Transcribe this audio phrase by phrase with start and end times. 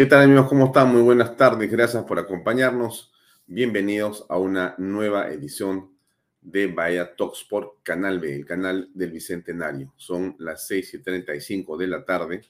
[0.00, 0.46] ¿Qué tal amigos?
[0.46, 0.92] ¿Cómo están?
[0.92, 1.68] Muy buenas tardes.
[1.68, 3.12] Gracias por acompañarnos.
[3.48, 5.90] Bienvenidos a una nueva edición
[6.40, 9.92] de Bahía Talks por Canal B, el canal del Bicentenario.
[9.96, 12.42] Son las 6 y 35 de la tarde.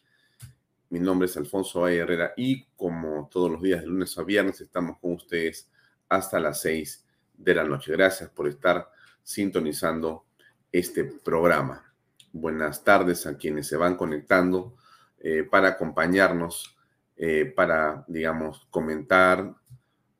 [0.90, 4.60] Mi nombre es Alfonso Valle Herrera y como todos los días de lunes a viernes
[4.60, 5.70] estamos con ustedes
[6.10, 7.06] hasta las 6
[7.38, 7.92] de la noche.
[7.92, 8.90] Gracias por estar
[9.22, 10.26] sintonizando
[10.70, 11.94] este programa.
[12.30, 14.76] Buenas tardes a quienes se van conectando
[15.18, 16.74] eh, para acompañarnos
[17.20, 19.52] eh, para, digamos, comentar,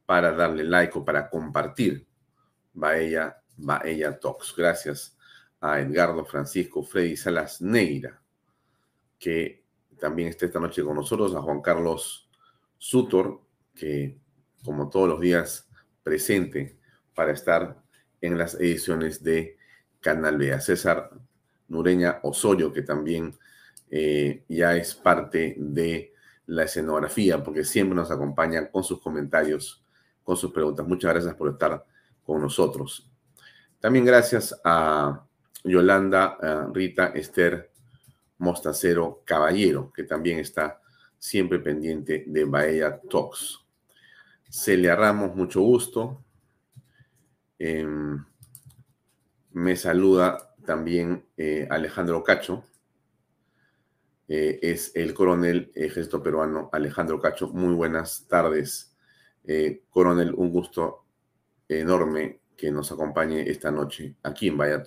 [0.04, 2.04] para darle like o para compartir.
[2.72, 4.52] Baella, Baella Talks.
[4.56, 5.16] Gracias
[5.60, 8.20] a Edgardo Francisco Freddy Salas Neira,
[9.16, 9.62] que
[10.00, 12.28] también está esta noche con nosotros, a Juan Carlos
[12.76, 13.42] Sutor,
[13.74, 14.19] que
[14.64, 15.69] como todos los días
[16.02, 16.78] presente
[17.14, 17.80] para estar
[18.20, 19.56] en las ediciones de
[20.00, 21.10] Canal B, a César
[21.69, 23.37] Nureña Osorio, que también
[23.88, 26.12] eh, ya es parte de
[26.48, 29.84] la escenografía, porque siempre nos acompañan con sus comentarios,
[30.25, 30.86] con sus preguntas.
[30.86, 31.84] Muchas gracias por estar
[32.25, 33.10] con nosotros.
[33.81, 35.25] También gracias a
[35.62, 36.38] Yolanda,
[36.72, 37.70] Rita, Esther,
[38.38, 40.81] Mostacero, Caballero, que también está
[41.19, 43.60] siempre pendiente de Bahía Talks.
[44.48, 46.25] Celia Ramos, mucho gusto.
[47.58, 48.25] Em,
[49.53, 52.64] me saluda también eh, Alejandro Cacho.
[54.28, 57.49] Eh, es el coronel ejército peruano Alejandro Cacho.
[57.49, 58.94] Muy buenas tardes,
[59.44, 60.34] eh, coronel.
[60.34, 61.06] Un gusto
[61.66, 64.84] enorme que nos acompañe esta noche aquí en Vaya.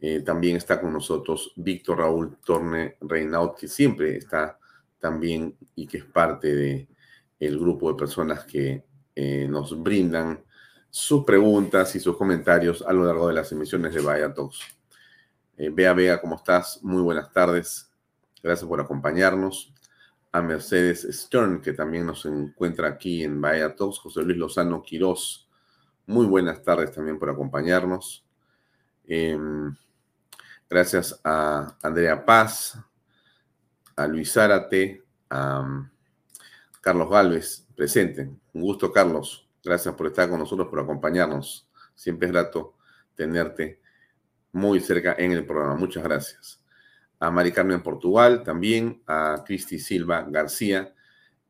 [0.00, 4.58] Eh, también está con nosotros Víctor Raúl Torne Reinaud, que siempre está
[4.98, 6.88] también y que es parte de
[7.38, 8.84] el grupo de personas que
[9.48, 10.42] nos brindan
[10.90, 14.60] sus preguntas y sus comentarios a lo largo de las emisiones de Vaya Talks.
[15.72, 16.80] Bea Vega, ¿cómo estás?
[16.82, 17.93] Muy buenas tardes.
[18.44, 19.72] Gracias por acompañarnos.
[20.30, 23.98] A Mercedes Stern, que también nos encuentra aquí en Bahía Talks.
[24.00, 25.48] José Luis Lozano Quirós.
[26.06, 28.26] Muy buenas tardes también por acompañarnos.
[29.06, 29.74] Em,
[30.68, 32.78] gracias a Andrea Paz,
[33.96, 35.88] a Luis Zárate, a um,
[36.82, 38.30] Carlos Galvez, presente.
[38.52, 39.48] Un gusto, Carlos.
[39.64, 41.66] Gracias por estar con nosotros, por acompañarnos.
[41.94, 42.74] Siempre es grato
[43.14, 43.80] tenerte
[44.52, 45.76] muy cerca en el programa.
[45.76, 46.63] Muchas gracias
[47.18, 50.94] a Mari Carmen Portugal, también a Cristi Silva García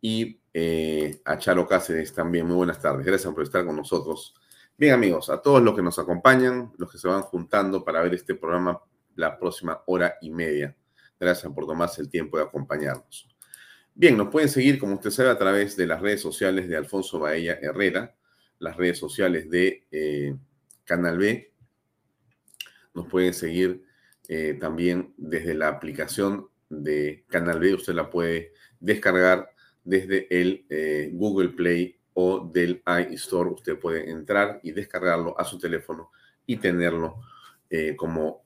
[0.01, 2.47] y eh, a Charo Cáceres también.
[2.47, 3.05] Muy buenas tardes.
[3.05, 4.35] Gracias por estar con nosotros.
[4.77, 8.15] Bien, amigos, a todos los que nos acompañan, los que se van juntando para ver
[8.15, 8.81] este programa
[9.17, 10.77] la próxima hora y media.
[11.19, 13.29] Gracias por tomarse el tiempo de acompañarnos.
[13.95, 17.21] Bien, nos pueden seguir, como usted sabe, a través de las redes sociales de Alfonso
[17.21, 18.17] Baella Herrera,
[18.59, 20.37] las redes sociales de eh,
[20.85, 21.53] Canal B.
[22.93, 23.85] Nos pueden seguir
[24.29, 29.51] eh, también desde la aplicación de Canal B, usted la puede descargar
[29.84, 33.51] desde el eh, Google Play o del iStore.
[33.51, 36.10] Usted puede entrar y descargarlo a su teléfono
[36.47, 37.21] y tenerlo
[37.69, 38.45] eh, como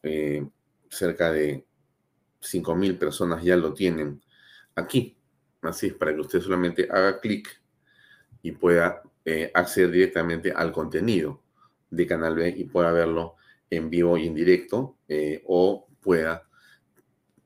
[0.89, 1.65] cerca de
[2.41, 4.23] 5.000 personas ya lo tienen
[4.75, 5.17] aquí.
[5.63, 7.49] Así es, para que usted solamente haga clic
[8.43, 9.03] y pueda
[9.53, 11.43] acceder directamente al contenido
[11.91, 13.37] de Canal B y pueda verlo
[13.71, 16.49] en vivo y en directo eh, o pueda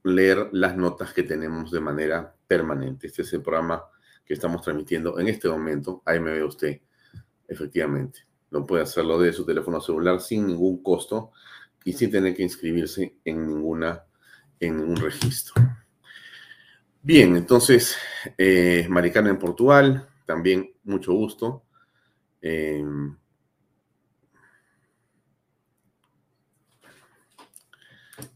[0.05, 3.07] leer las notas que tenemos de manera permanente.
[3.07, 3.85] Este es el programa
[4.25, 6.03] que estamos transmitiendo en este momento.
[6.05, 6.81] Ahí me ve usted,
[7.47, 8.21] efectivamente.
[8.51, 11.31] No puede hacerlo de su teléfono celular sin ningún costo
[11.85, 14.05] y sin tener que inscribirse en ninguna
[14.61, 15.55] en ningún registro.
[17.03, 17.97] Bien, entonces,
[18.39, 21.65] eh, Maricana en Portugal, también mucho gusto.
[22.41, 22.85] Eh,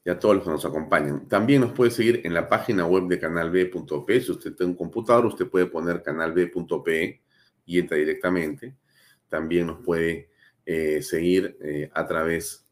[0.06, 1.28] y a todos los que nos acompañan.
[1.28, 4.20] También nos puede seguir en la página web de canalb.p.
[4.20, 7.22] Si usted tiene un computador, usted puede poner canalb.pe
[7.64, 8.76] y entra directamente.
[9.28, 10.30] También nos puede
[10.64, 12.62] eh, seguir eh, a través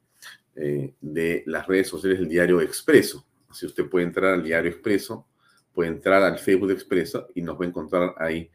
[0.54, 3.26] de las redes sociales del Diario Expreso.
[3.50, 5.26] Si usted puede entrar al Diario Expreso,
[5.72, 8.48] puede entrar al Facebook Expreso y nos va a encontrar ahí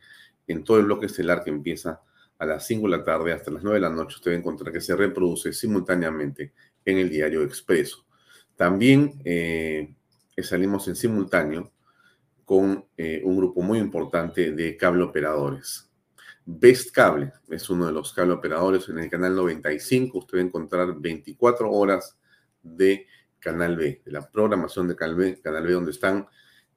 [0.48, 2.02] en todo el bloque estelar que empieza
[2.38, 4.16] a las 5 de la tarde hasta las 9 de la noche.
[4.16, 6.54] Usted va a encontrar que se reproduce simultáneamente
[6.86, 8.06] en el Diario Expreso.
[8.60, 9.22] También
[10.44, 11.72] salimos en simultáneo
[12.44, 15.90] con eh, un grupo muy importante de cable operadores.
[16.46, 20.18] Best Cable es uno de los cable operadores en el canal 95.
[20.18, 22.18] Usted va a encontrar 24 horas
[22.62, 23.08] de
[23.40, 26.28] Canal B, de la programación de Canal B, Canal donde están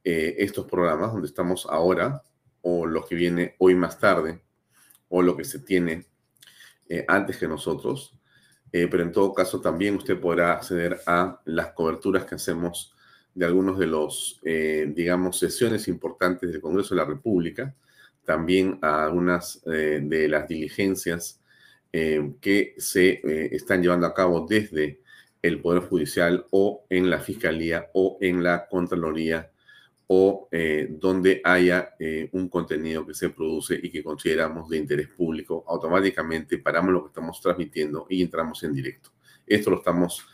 [0.05, 2.23] eh, estos programas, donde estamos ahora,
[2.61, 4.40] o lo que viene hoy más tarde,
[5.08, 6.06] o lo que se tiene
[6.88, 8.17] eh, antes que nosotros.
[8.72, 12.94] Pero en todo caso también usted podrá acceder a las coberturas que hacemos
[13.34, 17.74] de algunos de los, eh, digamos, sesiones importantes del Congreso de la República,
[18.24, 21.40] también a algunas eh, de las diligencias
[21.92, 23.20] eh, que se
[23.54, 25.00] están llevando a cabo desde
[25.42, 29.50] el Poder Judicial o en la Fiscalía o en la Contraloría
[30.14, 30.49] o
[30.91, 31.94] donde haya
[32.32, 37.09] un contenido que se produce y que consideramos de interés público, automáticamente paramos lo que
[37.09, 39.11] estamos transmitiendo y entramos en directo.
[39.47, 40.25] Esto lo estamos,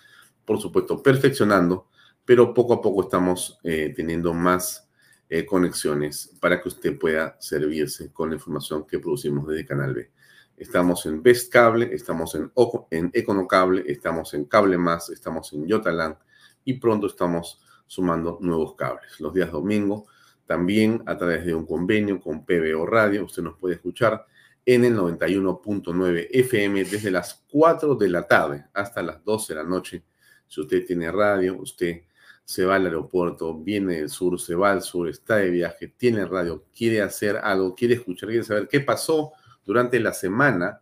[0.45, 1.89] por supuesto, perfeccionando
[2.29, 4.87] pero poco a poco estamos eh, teniendo más
[5.31, 10.11] eh, conexiones para que usted pueda servirse con la información que producimos desde Canal B.
[10.55, 12.53] Estamos en Best Cable, estamos en,
[12.91, 16.19] en Econocable, estamos en Cable Más, estamos en Yotalan
[16.67, 19.19] y pronto estamos sumando nuevos cables.
[19.19, 20.07] Los días domingo,
[20.47, 24.25] también a través de un convenio con PBO Radio, usted nos puede escuchar
[24.65, 29.69] en el 91.9 FM desde las 4 de la tarde hasta las 12 de la
[29.69, 30.05] noche.
[30.47, 32.03] Si usted tiene radio, usted
[32.45, 36.25] se va al aeropuerto, viene del sur, se va al sur, está de viaje, tiene
[36.25, 39.33] radio, quiere hacer algo, quiere escuchar, quiere saber qué pasó
[39.67, 40.81] durante la semana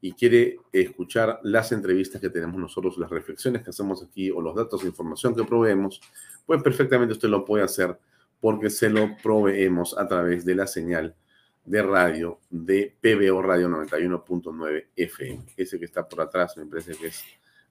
[0.00, 4.54] y quiere escuchar las entrevistas que tenemos nosotros, las reflexiones que hacemos aquí o los
[4.54, 6.00] datos de información que proveemos,
[6.48, 7.98] pues perfectamente usted lo puede hacer
[8.40, 11.14] porque se lo proveemos a través de la señal
[11.62, 15.44] de radio de PBO Radio 91.9 FM.
[15.58, 17.22] Ese que está por atrás me parece que es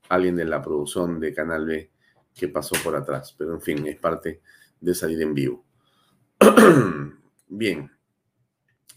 [0.10, 1.90] alguien de la producción de Canal B
[2.36, 4.42] que pasó por atrás, pero en fin, es parte
[4.80, 5.66] de salir en vivo.
[7.48, 7.90] Bien,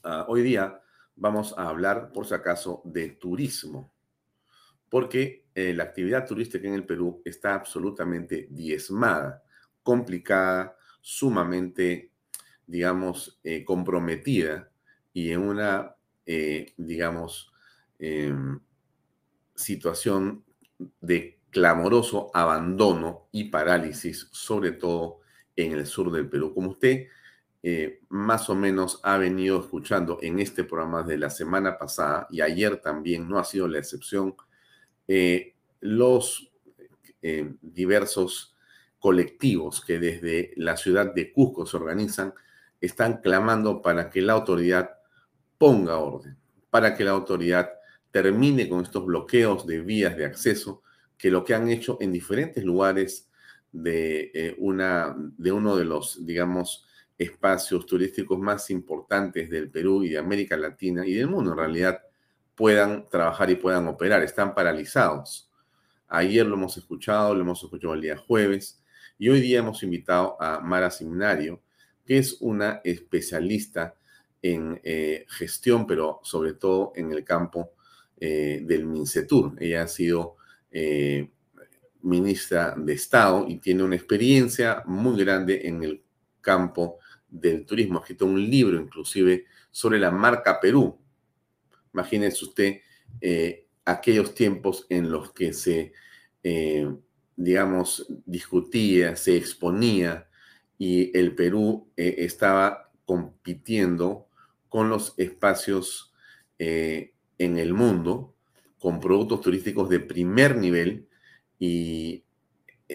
[0.04, 0.78] ah, hoy día
[1.16, 3.94] vamos a hablar, por si acaso, de turismo,
[4.90, 9.42] porque eh, la actividad turística en el Perú está absolutamente diezmada,
[9.82, 12.12] complicada, sumamente,
[12.66, 14.70] digamos, eh, comprometida
[15.12, 15.96] y en una,
[16.26, 17.52] eh, digamos,
[17.98, 18.60] em,
[19.54, 20.44] situación
[21.00, 25.20] de clamoroso abandono y parálisis, sobre todo
[25.56, 26.54] en el sur del Perú.
[26.54, 27.08] Como usted
[27.62, 32.40] eh, más o menos ha venido escuchando en este programa de la semana pasada y
[32.40, 34.34] ayer también, no ha sido la excepción,
[35.80, 36.50] los
[37.60, 38.50] diversos
[39.00, 42.34] colectivos que desde la ciudad de Cusco se organizan
[42.80, 44.90] están clamando para que la autoridad
[45.58, 46.36] ponga orden,
[46.70, 47.70] para que la autoridad
[48.10, 50.82] termine con estos bloqueos de vías de acceso,
[51.16, 53.28] que lo que han hecho en diferentes lugares
[53.72, 56.86] de, eh, una, de uno de los, digamos,
[57.18, 62.00] espacios turísticos más importantes del Perú y de América Latina y del mundo en realidad
[62.54, 64.22] puedan trabajar y puedan operar.
[64.22, 65.50] Están paralizados.
[66.08, 68.79] Ayer lo hemos escuchado, lo hemos escuchado el día jueves
[69.20, 71.60] y hoy día hemos invitado a Mara Seminario,
[72.06, 73.94] que es una especialista
[74.40, 77.74] en eh, gestión, pero sobre todo en el campo
[78.18, 79.56] eh, del MINCETUR.
[79.60, 80.36] Ella ha sido
[80.70, 81.28] eh,
[82.00, 86.02] ministra de Estado y tiene una experiencia muy grande en el
[86.40, 86.98] campo
[87.28, 87.98] del turismo.
[87.98, 90.98] Ha escrito un libro inclusive sobre la marca Perú.
[91.92, 92.80] Imagínese usted
[93.84, 95.92] aquellos tiempos en los que se,
[97.36, 100.28] digamos, discutía, se exponía
[100.78, 104.28] y el Perú estaba compitiendo
[104.68, 106.12] con los espacios
[106.58, 108.34] en el mundo
[108.78, 111.06] con productos turísticos de primer nivel
[111.58, 112.24] y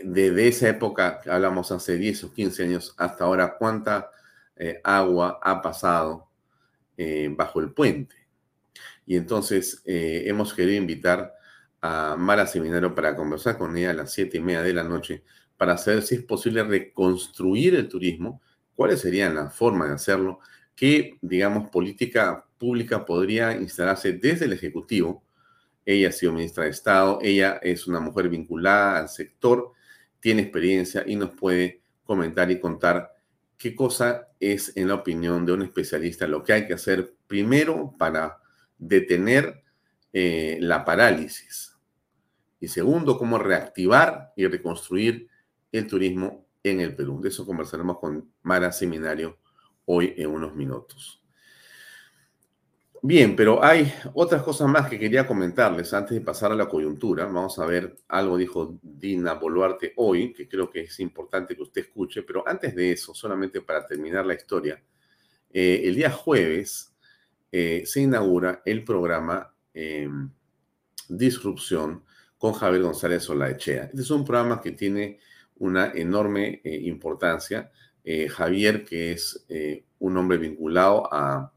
[0.03, 4.11] desde esa época, hablamos hace 10 o 15 años, hasta ahora, cuánta
[4.55, 6.27] eh, agua ha pasado
[6.97, 8.15] eh, bajo el puente.
[9.05, 11.33] Y entonces eh, hemos querido invitar
[11.85, 15.23] a Mara Seminario para conversar con ella a las 7 y media de la noche
[15.57, 18.41] para saber si es posible reconstruir el turismo,
[18.75, 20.39] cuáles serían las formas de hacerlo,
[20.75, 25.25] qué, digamos, política pública podría instalarse desde el Ejecutivo
[25.85, 29.71] ella ha sido ministra de Estado, ella es una mujer vinculada al sector,
[30.19, 33.13] tiene experiencia y nos puede comentar y contar
[33.57, 37.93] qué cosa es, en la opinión de un especialista, lo que hay que hacer primero
[37.99, 38.39] para
[38.77, 39.63] detener
[40.11, 41.74] eh, la parálisis.
[42.65, 45.27] Y segundo, cómo reactivar y reconstruir
[45.71, 47.21] el turismo en el Perú.
[47.21, 49.37] De eso conversaremos con Mara Seminario
[49.85, 51.21] hoy en unos minutos.
[53.03, 57.25] Bien, pero hay otras cosas más que quería comentarles antes de pasar a la coyuntura.
[57.25, 61.81] Vamos a ver, algo dijo Dina Boluarte hoy, que creo que es importante que usted
[61.81, 64.81] escuche, pero antes de eso, solamente para terminar la historia,
[65.53, 66.95] eh, el día jueves
[67.51, 70.31] eh, se inaugura el programa em,
[71.07, 72.03] Disrupción
[72.37, 73.85] con Javier González Solaechea.
[73.85, 75.19] Este es un programa que tiene
[75.57, 77.71] una enorme eh, importancia.
[78.29, 79.47] Javier, que es
[79.97, 81.51] un hombre vinculado a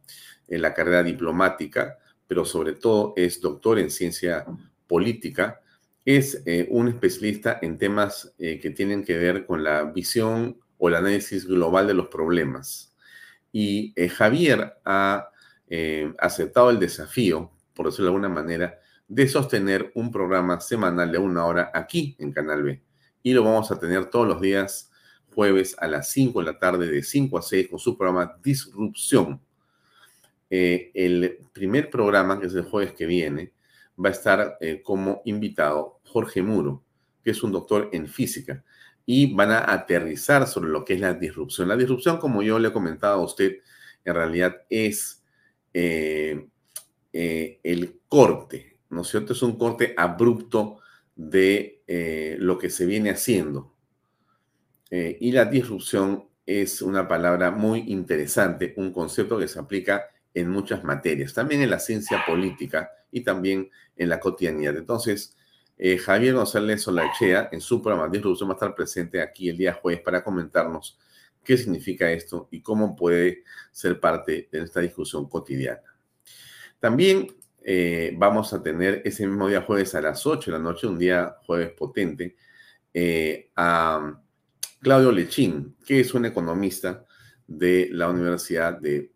[0.46, 4.46] la carrera diplomática, pero sobre todo es doctor en ciencia
[4.86, 5.60] política,
[6.04, 10.88] es eh, un especialista en temas eh, que tienen que ver con la visión o
[10.88, 12.94] el análisis global de los problemas.
[13.52, 15.30] Y eh, Javier ha
[16.16, 21.44] aceptado el desafío, por decirlo de alguna manera, de sostener un programa semanal de una
[21.44, 22.80] hora aquí en Canal B.
[23.22, 24.90] Y lo vamos a tener todos los días
[25.34, 29.40] jueves a las 5 de la tarde, de 5 a 6, con su programa Disrupción
[30.50, 33.52] eh, el primer programa, que es el jueves que viene,
[34.02, 36.82] va a estar eh, como invitado Jorge Muro,
[37.22, 38.64] que es un doctor en física,
[39.04, 41.68] y van a aterrizar sobre lo que es la disrupción.
[41.68, 43.58] La disrupción, como yo le he comentado a usted,
[44.04, 45.22] en realidad es
[45.74, 46.48] eh,
[47.12, 49.32] el corte, ¿no es cierto?
[49.32, 50.80] Es un corte abrupto
[51.14, 51.82] de
[52.38, 53.74] lo que se viene haciendo.
[54.90, 60.84] y la disrupción es una palabra muy interesante, un concepto que se aplica en muchas
[60.84, 64.76] materias, también en la ciencia política y también en la cotidianidad.
[64.76, 65.36] Entonces,
[65.76, 69.74] eh, Javier González Solachea, en su programa Disrupción, va a estar presente aquí el día
[69.74, 70.98] jueves para comentarnos
[71.44, 75.82] qué significa esto y cómo puede ser parte de esta discusión cotidiana.
[76.80, 77.28] También
[77.62, 80.98] eh, vamos a tener ese mismo día jueves a las 8 de la noche, un
[80.98, 82.36] día jueves potente,
[82.94, 84.20] eh, a
[84.80, 87.04] Claudio Lechín, que es un economista
[87.46, 89.12] de la Universidad de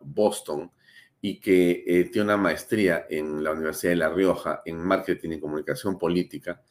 [0.00, 0.70] Boston
[1.20, 5.40] y que eh, tiene una maestría en la Universidad de La Rioja en Marketing y
[5.40, 6.62] Comunicación Política.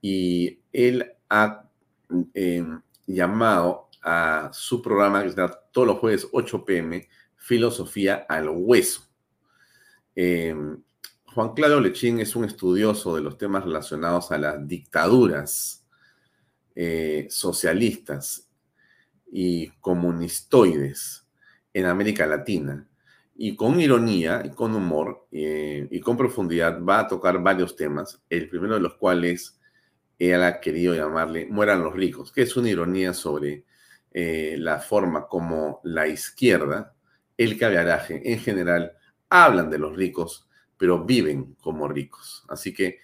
[0.00, 1.68] Y él ha
[3.06, 9.07] llamado a su programa que está todos los jueves 8 pm, Filosofía al Hueso.
[10.20, 10.82] Em,
[11.26, 15.86] Juan Claudio Lechín es un estudioso de los temas relacionados a las dictaduras
[16.74, 18.48] eh, socialistas
[19.30, 21.24] y comunistoides
[21.72, 22.88] en América Latina.
[23.36, 28.20] Y con ironía y con humor eh, y con profundidad va a tocar varios temas,
[28.28, 29.60] el primero de los cuales
[30.18, 33.66] él ha querido llamarle Mueran los ricos, que es una ironía sobre
[34.10, 36.96] eh, la forma como la izquierda,
[37.36, 38.98] el caviaraje en general,
[39.28, 42.44] hablan de los ricos, pero viven como ricos.
[42.48, 42.98] Así que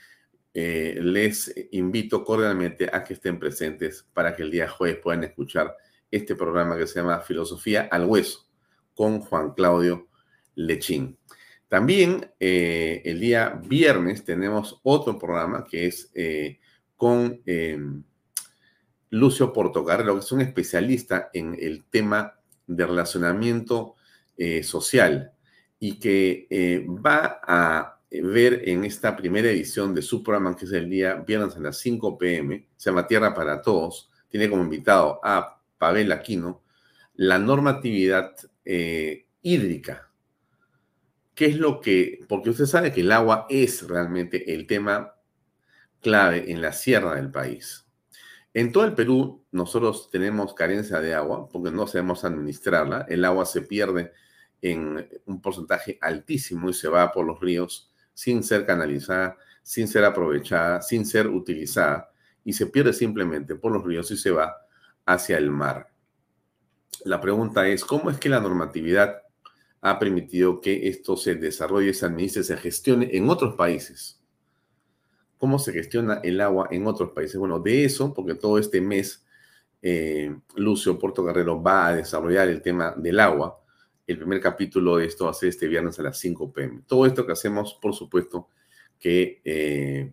[0.57, 5.77] eh, les invito cordialmente a que estén presentes para que el día jueves puedan escuchar
[6.11, 8.47] este programa que se llama Filosofía al Hueso
[8.95, 10.07] con Juan Claudio
[10.55, 11.19] Lechín.
[11.67, 16.61] También eh, el día viernes tenemos otro programa que es eh,
[16.97, 18.05] con em,
[19.11, 23.97] Lucio Portocarrero, que es un especialista en el tema de relacionamiento
[24.63, 25.34] social
[25.87, 30.89] y que va a ver en esta primera edición de su programa, que es el
[30.89, 35.61] día viernes a las 5 pm, se llama Tierra para Todos, tiene como invitado a
[35.77, 36.63] Pavel Aquino,
[37.17, 40.11] la normatividad eh, hídrica.
[41.35, 45.17] ¿Qué es lo que, porque usted sabe que el agua es realmente el tema
[46.01, 47.85] clave en la sierra del país.
[48.55, 53.05] En todo el Perú nosotros tenemos carencia de agua porque no sabemos administrarla.
[53.07, 54.13] El agua se pierde
[54.63, 60.05] en un porcentaje altísimo y se va por los ríos sin ser canalizada, sin ser
[60.05, 62.11] aprovechada, sin ser utilizada
[62.45, 64.57] y se pierde simplemente por los ríos y se va
[65.07, 65.91] hacia el mar.
[67.05, 69.23] La pregunta es, ¿cómo es que la normatividad
[69.81, 74.21] ha permitido que esto se desarrolle, se administre, se gestione en otros países?
[75.39, 77.37] ¿Cómo se gestiona el agua en otros países?
[77.37, 79.27] Bueno, de eso, porque todo este mes
[79.83, 83.61] eh, Lucio Portocarrero va a desarrollar el tema del agua.
[84.07, 86.83] El primer capítulo de esto va a ser este viernes a las 5 pm.
[86.87, 88.49] Todo esto que hacemos, por supuesto,
[88.99, 90.13] que eh,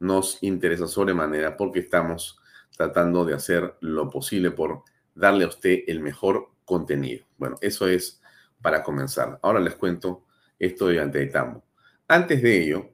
[0.00, 2.40] nos interesa sobremanera porque estamos
[2.76, 4.82] tratando de hacer lo posible por
[5.14, 7.26] darle a usted el mejor contenido.
[7.36, 8.20] Bueno, eso es
[8.60, 9.38] para comenzar.
[9.42, 10.24] Ahora les cuento
[10.58, 11.64] esto de Tambo.
[12.06, 12.90] Antes de ello,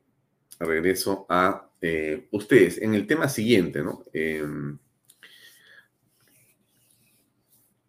[0.59, 4.05] regreso a eh, ustedes en el tema siguiente, ¿no?
[4.13, 4.79] Em,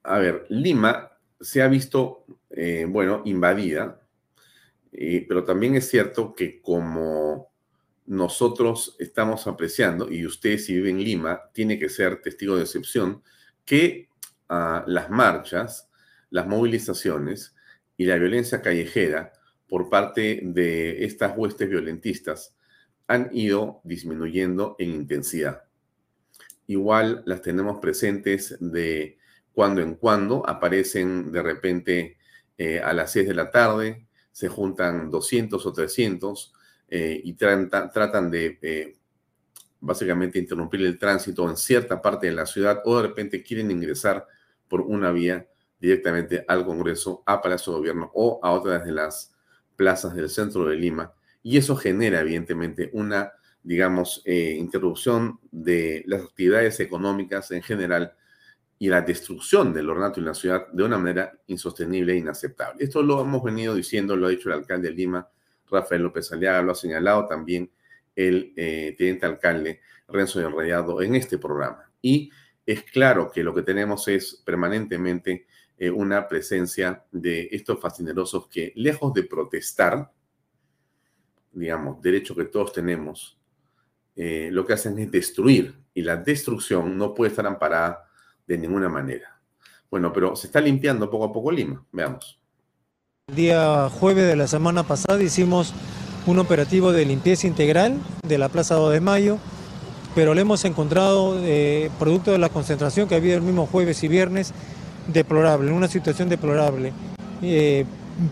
[0.03, 1.14] a ver, Lima
[1.45, 4.01] se ha visto, eh, bueno, invadida,
[4.91, 7.51] eh, pero también es cierto que como
[8.07, 13.21] nosotros estamos apreciando, y usted si vive en Lima, tiene que ser testigo de excepción,
[13.63, 14.09] que
[14.49, 15.91] ah, las marchas,
[16.31, 17.55] las movilizaciones
[17.95, 19.31] y la violencia callejera
[19.67, 22.55] por parte de estas huestes violentistas
[23.05, 25.65] han ido disminuyendo en intensidad.
[26.65, 29.19] Igual las tenemos presentes de
[29.55, 32.17] cuando en cuando, aparecen de repente
[32.57, 36.53] eh, a las 6 de la tarde, se juntan 200 o 300
[36.89, 38.97] eh, y tratan de eh,
[39.79, 44.27] básicamente interrumpir el tránsito en cierta parte de la ciudad o de repente quieren ingresar
[44.67, 45.47] por una vía
[45.79, 49.33] directamente al Congreso, a Palacio de Gobierno o a otras de las
[49.77, 51.13] plazas del centro de Lima.
[51.43, 53.31] Y eso genera evidentemente una,
[53.63, 58.15] digamos, interrupción de las actividades económicas en general
[58.77, 62.83] y la destrucción del ornato en la ciudad de una manera insostenible e inaceptable.
[62.83, 65.29] Esto lo hemos venido diciendo, lo ha dicho el alcalde de Lima,
[65.69, 67.71] Rafael López Aliaga, lo ha señalado también
[68.15, 71.91] el eh, teniente alcalde Renzo de Enrayado en este programa.
[72.01, 72.29] Y
[72.65, 78.73] es claro que lo que tenemos es permanentemente eh, una presencia de estos fascinerosos que,
[78.75, 80.11] lejos de protestar,
[81.51, 83.39] digamos, derecho que todos tenemos,
[84.15, 85.75] eh, lo que hacen es destruir.
[85.93, 88.04] Y la destrucción no puede estar amparada
[88.47, 89.39] de ninguna manera.
[89.89, 91.83] Bueno, pero se está limpiando poco a poco Lima.
[91.91, 92.39] Veamos.
[93.27, 95.73] El día jueves de la semana pasada hicimos
[96.27, 99.37] un operativo de limpieza integral de la Plaza 2 de Mayo,
[100.13, 104.07] pero le hemos encontrado, eh, producto de la concentración que había el mismo jueves y
[104.07, 104.53] viernes,
[105.07, 106.93] deplorable, una situación deplorable.
[107.41, 107.85] Eh,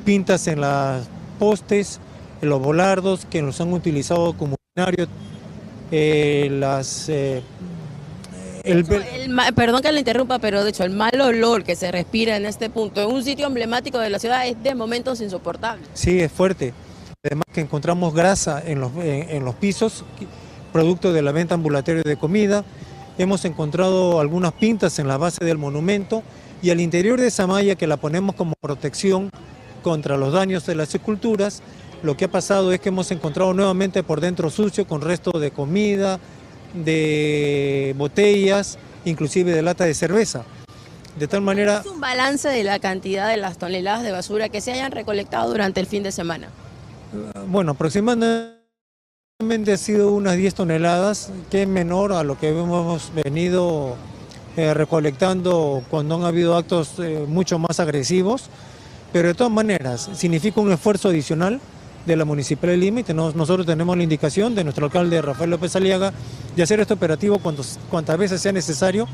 [0.05, 1.07] pintas en las
[1.39, 1.99] postes,
[2.41, 5.07] en los volardos que nos han utilizado como escenario,
[5.91, 7.09] eh, las
[9.55, 12.69] perdón que le interrumpa, pero de hecho el mal olor que se respira en este
[12.69, 15.83] punto, en un sitio emblemático de la ciudad, es de momentos insoportable.
[15.93, 16.73] Sí, es fuerte.
[17.23, 20.03] Además que encontramos grasa en los, en, los pisos,
[20.71, 22.65] producto de la venta ambulatoria de comida.
[23.17, 26.23] Hemos encontrado algunas pintas en la base del monumento
[26.61, 29.29] y al interior de esa malla que la ponemos como protección
[29.83, 31.61] contra los daños de las esculturas,
[32.03, 35.51] lo que ha pasado es que hemos encontrado nuevamente por dentro sucio con resto de
[35.51, 36.19] comida,
[36.73, 40.43] de botellas, inclusive de lata de cerveza.
[41.17, 41.81] De tal manera...
[41.81, 45.49] ¿Es un balance de la cantidad de las toneladas de basura que se hayan recolectado
[45.49, 46.49] durante el fin de semana?
[47.47, 48.53] Bueno, aproximadamente
[49.71, 53.95] ha sido unas 10 toneladas, que es menor a lo que hemos venido
[54.57, 58.49] eh, recolectando cuando han habido actos eh, mucho más agresivos,
[59.11, 61.59] pero de todas maneras significa un esfuerzo adicional
[62.05, 65.75] de la Municipalidad de Lima y nosotros tenemos la indicación de nuestro alcalde Rafael López
[65.75, 66.13] Aliaga
[66.55, 69.07] de hacer este operativo cuantos, cuantas veces sea necesario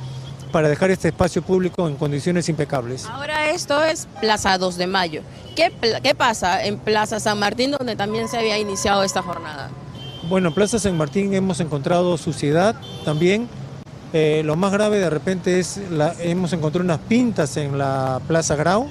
[0.52, 3.06] para dejar este espacio público en condiciones impecables.
[3.06, 5.22] Ahora esto es Plaza 2 de Mayo.
[5.56, 5.72] ¿Qué,
[6.02, 9.70] ¿Qué, pasa en Plaza San Martín donde también se había iniciado esta jornada?
[10.28, 12.76] Bueno, en Plaza San Martín hemos encontrado suciedad
[13.06, 13.48] también.
[14.12, 18.56] Eh, lo más grave de repente es, la, hemos encontrado unas pintas en la Plaza
[18.56, 18.88] Grau,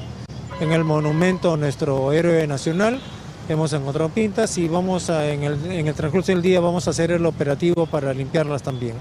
[0.60, 3.00] en el monumento a nuestro héroe nacional
[3.52, 6.90] hemos encontrado pintas y vamos a, en, el, en el transcurso del día vamos a
[6.90, 8.94] hacer el operativo para limpiarlas también.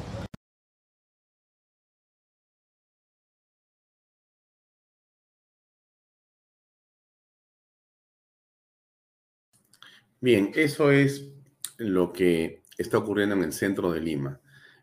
[10.20, 11.32] Bien, eso es
[11.78, 14.42] lo que está ocurriendo en el centro de Lima.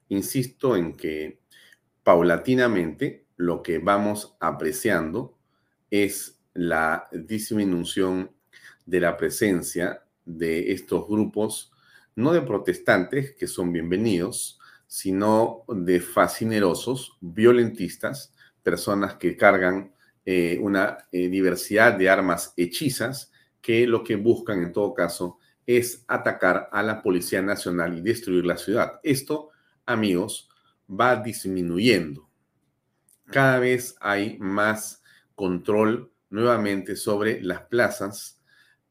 [0.09, 1.41] Insisto en que
[2.05, 5.37] paulatinamente lo que vamos apreciando
[5.91, 8.31] es la disminución
[8.87, 11.73] de la presencia de estos grupos,
[12.17, 19.93] no de protestantes, que son bienvenidos, sino de fascinerosos, violentistas, personas que cargan
[20.25, 26.05] eh, una eh, diversidad de armas hechizas que lo que buscan en todo caso es
[26.07, 29.01] atacar a la Policía Nacional y destruir la ciudad.
[29.03, 29.51] Esto,
[29.87, 30.49] amigos,
[30.89, 32.29] va disminuyendo.
[33.27, 35.03] Cada vez hay más
[35.35, 38.34] control nuevamente sobre las plazas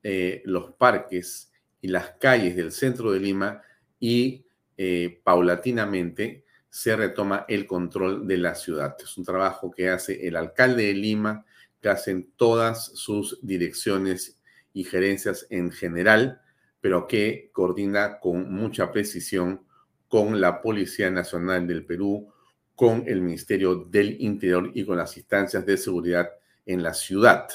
[0.03, 3.61] eh, los parques y las calles del centro de Lima
[3.99, 4.45] y
[4.77, 8.95] eh, paulatinamente se retoma el control de la ciudad.
[9.01, 11.45] Es un trabajo que hace el alcalde de Lima,
[11.79, 14.39] que hacen todas sus direcciones
[14.73, 16.41] y gerencias en general,
[16.81, 19.65] pero que coordina con mucha precisión
[20.07, 22.33] con la Policía Nacional del Perú,
[22.75, 26.29] con el Ministerio del Interior y con las instancias de seguridad
[26.65, 27.47] en la ciudad.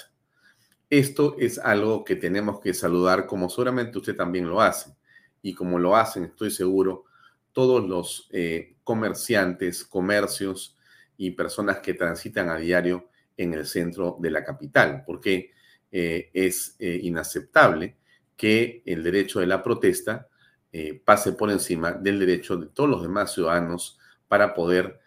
[0.91, 4.97] Esto es algo que tenemos que saludar como seguramente usted también lo hace.
[5.43, 7.05] Y como lo hacen, estoy seguro,
[7.53, 10.77] todos los eh, comerciantes, comercios
[11.17, 15.53] y personas que transitan a diario en el centro de la capital, porque
[15.93, 17.97] eh, es eh, inaceptable
[18.37, 20.29] que el derecho de la protesta
[21.05, 23.99] pase por encima del derecho de todos los demás ciudadanos
[24.29, 25.01] para poder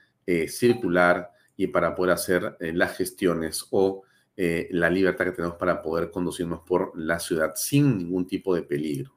[0.48, 4.04] circular y para poder hacer las gestiones o
[4.36, 9.14] la libertad que tenemos para poder conducirnos por la ciudad sin ningún tipo de peligro.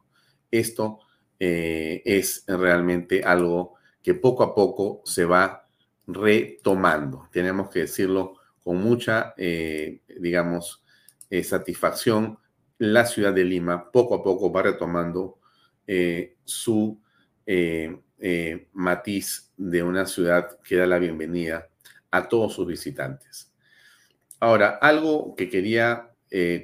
[0.51, 0.99] Esto
[1.39, 5.67] es realmente algo que poco a poco se va
[6.07, 7.29] retomando.
[7.33, 10.85] Tenemos que decirlo con mucha, digamos,
[11.31, 12.39] eh, satisfacción,
[12.79, 15.41] la ciudad de Lima poco a poco va retomando
[15.85, 17.01] eh, su
[17.45, 17.99] eh,
[18.73, 21.69] matiz de una ciudad que da la bienvenida
[22.13, 23.53] a todos sus visitantes.
[24.45, 26.11] Ahora, algo que quería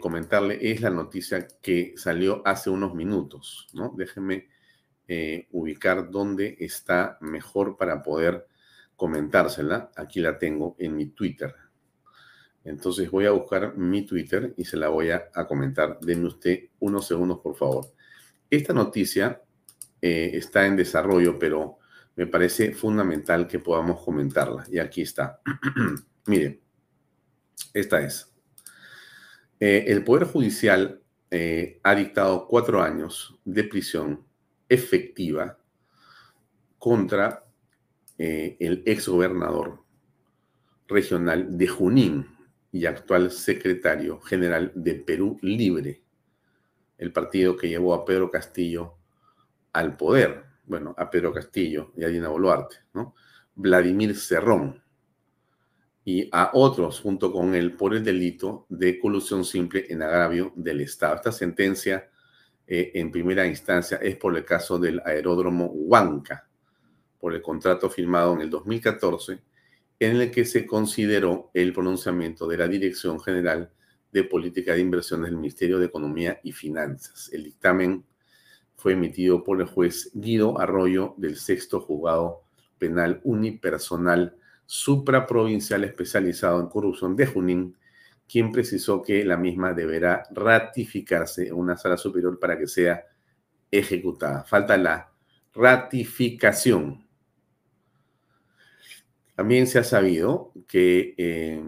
[0.00, 3.94] comentarle es la noticia que salió hace unos minutos, ¿no?
[3.96, 4.48] Déjenme
[5.52, 8.46] ubicar dónde está mejor para poder
[8.96, 9.90] comentársela.
[9.96, 11.54] Aquí la tengo en mi Twitter.
[12.64, 15.98] Entonces voy a buscar mi Twitter y se la voy a, comentar.
[16.00, 17.86] Denme usted unos segundos, por favor.
[18.50, 19.40] Esta noticia
[20.02, 21.78] eh, está en desarrollo, pero
[22.14, 24.66] me parece fundamental que podamos comentarla.
[24.70, 25.40] Y aquí está.
[26.26, 26.60] Miren,
[27.74, 28.32] esta es.
[29.58, 34.24] Eh, el Poder Judicial eh, ha dictado cuatro años de prisión
[34.68, 35.58] efectiva
[36.78, 37.44] contra
[38.22, 39.82] el exgobernador
[40.86, 42.26] regional de Junín,
[42.72, 46.02] y actual secretario general de Perú Libre,
[46.98, 48.96] el partido que llevó a Pedro Castillo
[49.72, 53.14] al poder, bueno, a Pedro Castillo y a Dina Boluarte, ¿no?
[53.54, 54.82] Vladimir Cerrón
[56.04, 60.80] y a otros junto con él por el delito de colusión simple en agravio del
[60.80, 61.16] Estado.
[61.16, 62.10] Esta sentencia
[62.66, 66.48] eh, en primera instancia es por el caso del aeródromo Huanca,
[67.18, 69.40] por el contrato firmado en el 2014
[70.00, 73.70] en el que se consideró el pronunciamiento de la Dirección General
[74.10, 77.28] de Política de Inversiones del Ministerio de Economía y Finanzas.
[77.32, 78.04] El dictamen
[78.76, 82.44] fue emitido por el juez Guido Arroyo del sexto juzgado
[82.78, 84.36] penal unipersonal
[84.70, 87.76] supraprovincial especializado en corrupción de Junín,
[88.28, 93.04] quien precisó que la misma deberá ratificarse en una sala superior para que sea
[93.70, 94.44] ejecutada.
[94.44, 95.10] Falta la
[95.52, 97.04] ratificación
[99.40, 101.64] también se ha sabido que eh,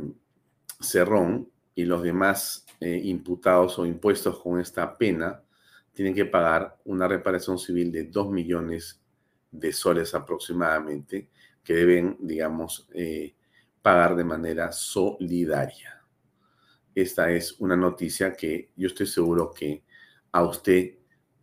[0.79, 5.43] Cerrón y los demás eh, imputados o impuestos con esta pena
[5.95, 9.01] tienen que pagar una reparación civil de 2 millones
[9.51, 11.31] de soles aproximadamente,
[11.63, 13.35] que deben, digamos, eh,
[13.81, 16.03] pagar de manera solidaria.
[16.95, 19.85] Esta es una noticia que yo estoy seguro que
[20.33, 20.99] a usted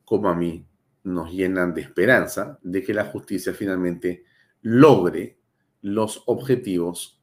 [0.05, 0.65] como a mí
[1.03, 4.25] nos llenan de esperanza de que la justicia finalmente
[4.61, 5.39] logre
[5.81, 7.21] los objetivos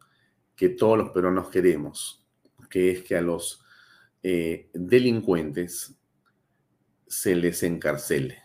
[0.54, 2.24] que todos los peruanos queremos,
[2.70, 3.62] que es que a los
[4.22, 5.94] eh, delincuentes
[7.06, 8.42] se les encarcele.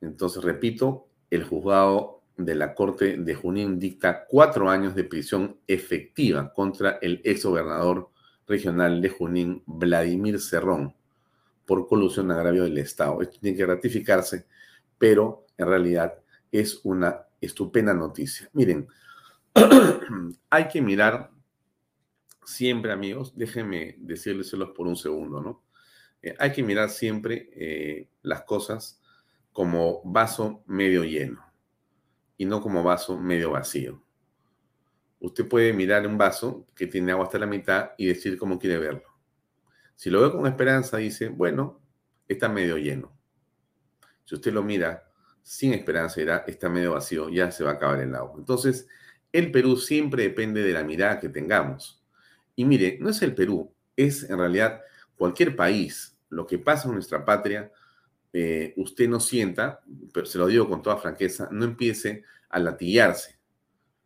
[0.00, 6.52] Entonces, repito, el juzgado de la Corte de Junín dicta cuatro años de prisión efectiva
[6.52, 8.10] contra el ex gobernador
[8.46, 10.94] regional de Junín, Vladimir Cerrón,
[11.64, 13.22] por colusión agravio del Estado.
[13.22, 14.46] Esto tiene que ratificarse,
[14.98, 16.14] pero en realidad
[16.50, 18.48] es una estupenda noticia.
[18.52, 18.88] Miren,
[20.50, 21.30] hay que mirar
[22.44, 25.62] siempre, amigos, déjenme decírleselos por un segundo, ¿no?
[26.20, 29.00] Eh, hay que mirar siempre eh, las cosas
[29.52, 31.43] como vaso medio lleno
[32.36, 34.02] y no como vaso medio vacío.
[35.20, 38.78] Usted puede mirar un vaso que tiene agua hasta la mitad y decir cómo quiere
[38.78, 39.04] verlo.
[39.96, 41.80] Si lo ve con esperanza, dice, bueno,
[42.28, 43.16] está medio lleno.
[44.24, 45.10] Si usted lo mira
[45.42, 48.34] sin esperanza, irá, está medio vacío, ya se va a acabar el agua.
[48.38, 48.88] Entonces,
[49.32, 52.02] el Perú siempre depende de la mirada que tengamos.
[52.56, 54.80] Y mire, no es el Perú, es en realidad
[55.16, 56.16] cualquier país.
[56.30, 57.70] Lo que pasa en nuestra patria,
[58.34, 59.80] eh, usted no sienta,
[60.12, 63.38] pero se lo digo con toda franqueza, no empiece a latillarse.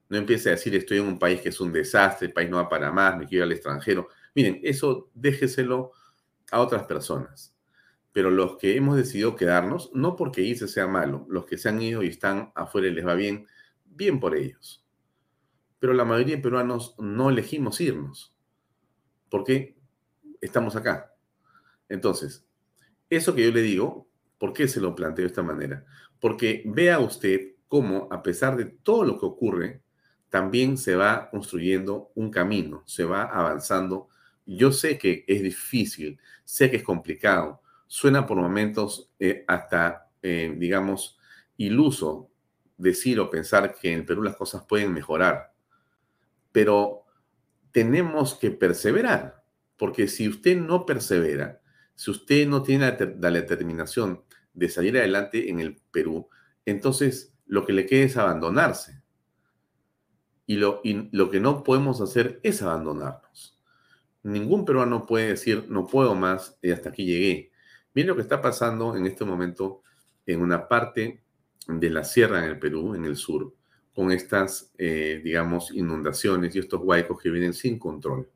[0.08, 2.58] No empiece a decir estoy en un país que es un desastre, el país no
[2.58, 4.08] va para más, me quiero ir al extranjero.
[4.36, 5.90] Miren, eso déjeselo
[6.52, 7.58] a otras personas
[8.18, 11.80] pero los que hemos decidido quedarnos, no porque irse sea malo, los que se han
[11.80, 13.46] ido y están afuera y les va bien,
[13.84, 14.84] bien por ellos.
[15.78, 18.34] Pero la mayoría de peruanos no elegimos irnos.
[19.30, 19.78] ¿Por qué
[20.40, 21.14] estamos acá?
[21.88, 22.44] Entonces,
[23.08, 24.07] eso que yo le digo,
[24.38, 25.84] ¿por qué se lo planteo de esta manera?
[26.20, 29.82] Porque vea usted cómo, a pesar de todo lo que ocurre,
[30.30, 34.08] también se va construyendo un camino, se va avanzando.
[34.46, 40.54] Yo sé que es difícil, sé que es complicado, suena por momentos eh, hasta, eh,
[40.56, 41.18] digamos,
[41.56, 42.30] iluso
[42.76, 45.52] decir o pensar que en Perú las cosas pueden mejorar.
[46.52, 47.04] Pero
[47.72, 49.42] tenemos que perseverar,
[49.76, 51.60] porque si usted no persevera,
[51.94, 54.22] si usted no tiene la, determinación
[54.58, 56.28] de salir adelante en el Perú,
[56.66, 59.02] entonces lo que le queda es abandonarse.
[60.46, 63.58] Y lo, lo que no podemos hacer es abandonarnos.
[64.22, 67.52] Ningún peruano puede decir, no puedo más y hasta aquí llegué.
[67.94, 69.82] Miren lo que está pasando en este momento
[70.26, 71.22] en una parte
[71.68, 73.54] de la sierra en el Perú, en el sur,
[73.94, 78.30] con estas, eh, digamos, inundaciones y estos huaicos que vienen sin control.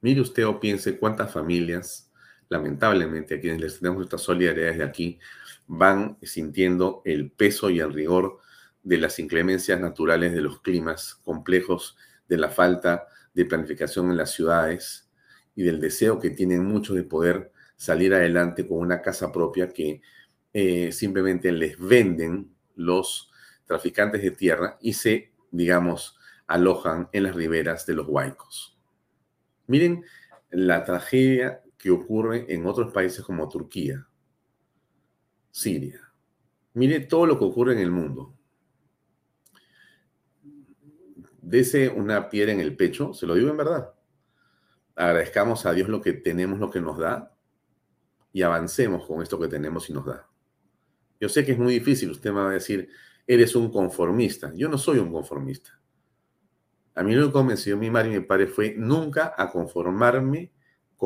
[0.00, 2.03] Mire usted o piense cuántas familias,
[2.48, 5.18] lamentablemente, a quienes les tenemos nuestra solidaridad desde aquí,
[5.66, 8.38] van sintiendo el peso y el rigor
[8.82, 11.96] de las inclemencias naturales, de los climas complejos,
[12.28, 15.10] de la falta de planificación en las ciudades
[15.56, 20.00] y del deseo que tienen muchos de poder salir adelante con una casa propia que
[20.52, 23.30] eh, simplemente les venden los
[23.66, 28.78] traficantes de tierra y se, digamos, alojan en las riberas de los huaicos.
[29.66, 30.04] Miren
[30.50, 34.08] la tragedia que ocurre en otros países como Turquía,
[35.50, 36.00] Siria.
[36.72, 38.34] Mire todo lo que ocurre en el mundo.
[41.42, 43.92] Dese una piedra en el pecho, se lo digo en verdad.
[44.94, 47.36] Agradezcamos a Dios lo que tenemos, lo que nos da,
[48.32, 50.26] y avancemos con esto que tenemos y nos da.
[51.20, 52.88] Yo sé que es muy difícil, usted me va a decir,
[53.26, 54.54] eres un conformista.
[54.54, 55.78] Yo no soy un conformista.
[56.94, 60.53] A mí lo que convenció mi madre y mi padre fue nunca a conformarme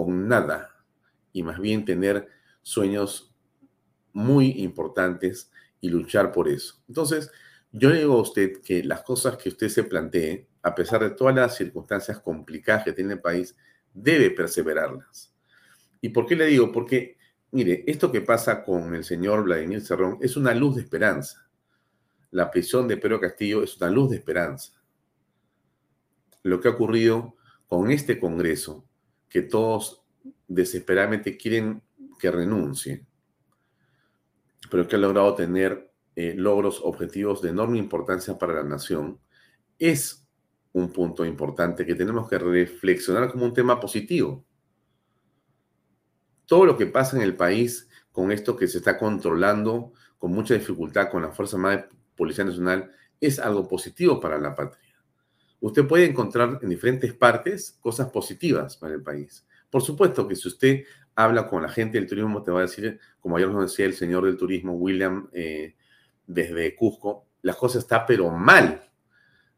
[0.06, 0.74] con nada
[1.32, 2.28] y más bien tener
[2.62, 3.34] sueños
[4.12, 6.82] muy importantes y luchar por eso.
[6.88, 7.30] Entonces,
[7.72, 11.11] yo le digo a usted que las cosas que usted se plantee, a pesar de
[11.11, 13.56] todas las circunstancias complicadas que tiene el país,
[13.92, 15.34] debe perseverarlas.
[16.00, 16.72] ¿Y por qué le digo?
[16.72, 17.16] Porque,
[17.50, 21.48] mire, esto que pasa con el señor Vladimir Cerrón es una luz de esperanza
[22.30, 24.72] la prisión de Pedro Castillo es una luz de esperanza.
[26.42, 28.88] Lo que ha ocurrido con este Congreso,
[29.28, 30.02] que todos
[30.46, 31.82] desesperadamente quieren
[32.18, 33.06] que renuncie,
[34.70, 39.20] pero que ha logrado tener eh, logros objetivos de enorme importancia para la nación,
[39.78, 40.26] es
[40.72, 44.44] un punto importante que tenemos que reflexionar como un tema positivo.
[46.46, 50.54] Todo lo que pasa en el país con esto que se está controlando con mucha
[50.54, 54.88] dificultad con la Fuerza Armada Policía Nacional es algo positivo para la patria.
[55.60, 59.46] Usted puede encontrar en diferentes partes cosas positivas para el país.
[59.70, 62.98] Por supuesto que si usted habla con la gente del turismo, te va a decir,
[63.20, 65.74] como ayer nos decía el señor del turismo, William, eh,
[66.26, 68.88] desde Cusco, las cosas están pero mal.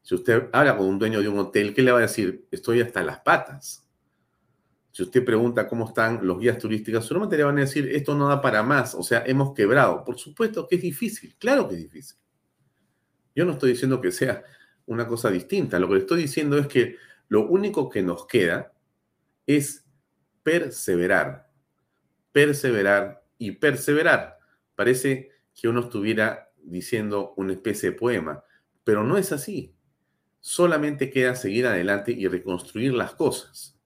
[0.03, 2.47] Si usted habla con un dueño de un hotel, ¿qué le va a decir?
[2.51, 3.87] Estoy hasta las patas.
[4.91, 8.27] Si usted pregunta cómo están los guías turísticos, solamente le van a decir, esto no
[8.29, 10.05] da para más, o sea, hemos quebrado.
[10.05, 12.17] Por supuesto que es difícil, claro que es difícil.
[13.35, 14.43] Yo no estoy diciendo que sea
[14.91, 16.97] una cosa distinta, lo que le estoy diciendo es que
[17.29, 18.73] lo único que nos queda
[19.47, 19.87] es
[20.43, 21.49] perseverar,
[22.33, 24.39] perseverar y perseverar.
[24.75, 28.43] Parece que uno estuviera diciendo una especie de poema,
[28.83, 29.77] pero no es así.
[30.41, 33.79] Solamente queda seguir adelante y reconstruir las cosas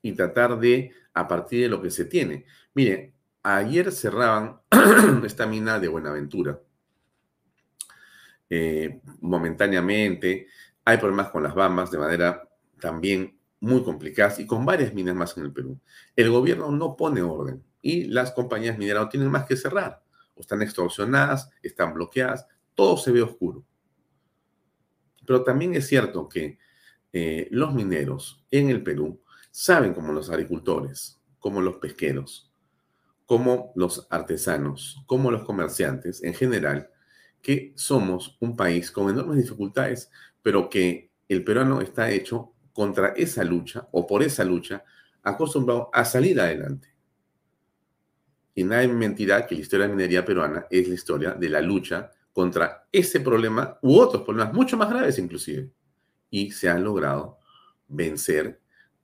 [0.00, 2.44] y tratar de, a partir de lo que se tiene.
[2.72, 4.60] Mire, ayer cerraban
[5.24, 6.60] esta mina de Buenaventura
[8.50, 10.46] eh, momentáneamente.
[10.84, 12.48] Hay problemas con las Bamas de manera
[12.80, 15.78] también muy complicada y con varias minas más en el Perú.
[16.14, 20.02] El gobierno no pone orden y las compañías mineras no tienen más que cerrar.
[20.34, 23.64] O están extorsionadas, están bloqueadas, todo se ve oscuro.
[25.26, 26.58] Pero también es cierto que
[27.12, 32.52] eh, los mineros en el Perú saben como los agricultores, como los pesqueros,
[33.24, 36.90] como los artesanos, como los comerciantes en general,
[37.46, 40.10] que somos un país con enormes dificultades,
[40.42, 44.82] pero que el peruano está hecho contra esa lucha o por esa lucha
[45.22, 46.92] acostumbrado a salir adelante.
[48.52, 51.60] Y nadie mentirá que la historia de la minería peruana es la historia de la
[51.60, 55.70] lucha contra ese problema u otros problemas mucho más graves inclusive.
[56.28, 57.38] Y se han logrado
[57.86, 58.60] vencer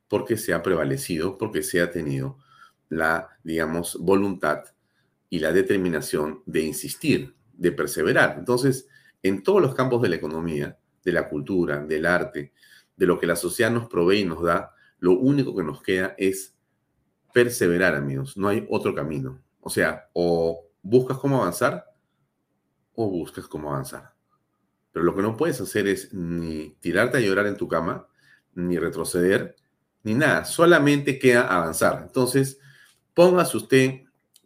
[0.09, 2.39] porque se ha prevalecido, porque se ha tenido
[2.89, 4.65] la, digamos, voluntad
[5.31, 8.37] y la determinación de insistir, de perseverar.
[8.39, 8.89] Entonces,
[9.23, 12.53] en todos los campos de la economía, de la cultura, del arte,
[12.97, 16.15] de lo que la sociedad nos provee y nos da, lo único que nos queda
[16.19, 16.55] es
[17.33, 18.37] perseverar, amigos.
[18.37, 19.41] No hay otro camino.
[19.61, 21.87] O sea, o buscas cómo avanzar
[22.95, 24.15] o buscas cómo avanzar.
[24.93, 28.07] Pero lo que no puedes hacer es ni tirarte a llorar en tu cama,
[28.55, 29.57] ni retroceder,
[30.03, 30.45] ni nada.
[30.45, 32.03] Solamente queda avanzar.
[32.03, 32.59] Entonces,
[33.15, 34.01] póngase usted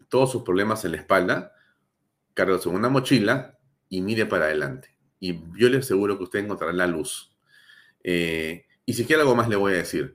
[0.09, 1.53] todos sus problemas en la espalda
[2.37, 4.95] cárgase en una mochila y mire para adelante.
[5.19, 7.35] Y yo le aseguro que usted encontrará la luz.
[8.05, 10.15] Eh, y si quiere algo más le voy a decir,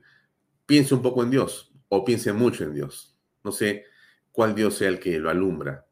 [0.64, 3.18] piense un poco en Dios o piense mucho en Dios.
[3.42, 3.84] No sé
[4.30, 5.86] cuál Dios sea el que lo alumbra,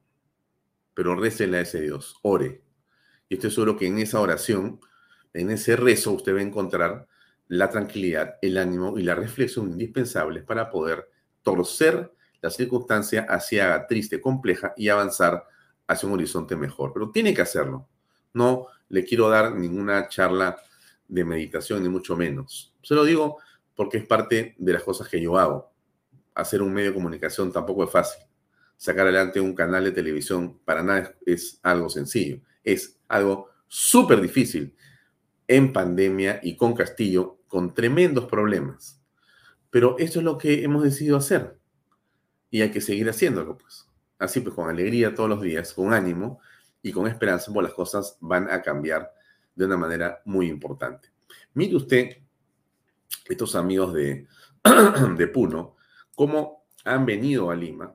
[0.95, 2.63] pero récele a ese Dios, ore.
[3.29, 4.81] Y estoy seguro que en esa oración,
[5.35, 7.09] en ese rezo, usted va a encontrar
[7.49, 11.11] la tranquilidad, el ánimo y la reflexión indispensables para poder
[11.43, 15.45] torcer la circunstancia hacia triste, compleja y avanzar
[15.91, 16.93] hacia un horizonte mejor.
[16.93, 17.89] Pero tiene que hacerlo.
[18.33, 20.57] No le quiero dar ninguna charla
[21.09, 22.75] de meditación, ni mucho menos.
[22.83, 23.39] Se lo digo
[23.75, 25.73] porque es parte de las cosas que yo hago.
[26.35, 28.23] Hacer un medio de comunicación tampoco es fácil.
[28.77, 32.41] Sacar adelante un canal de televisión para nada es, algo sencillo.
[32.63, 34.75] Es algo súper difícil
[35.49, 39.03] en pandemia y con Castillo, con tremendos problemas.
[39.71, 41.59] Pero eso es lo que hemos decidido hacer.
[42.49, 43.90] Y hay que seguir haciéndolo, pues.
[44.21, 46.41] Así pues, con alegría todos los días, con ánimo
[46.83, 49.13] y con esperanza, pues las cosas van a cambiar
[49.55, 51.09] de una manera muy importante.
[51.55, 52.19] Mire usted,
[53.29, 54.27] estos amigos de,
[55.17, 55.77] de Puno,
[56.15, 57.95] cómo han venido a Lima,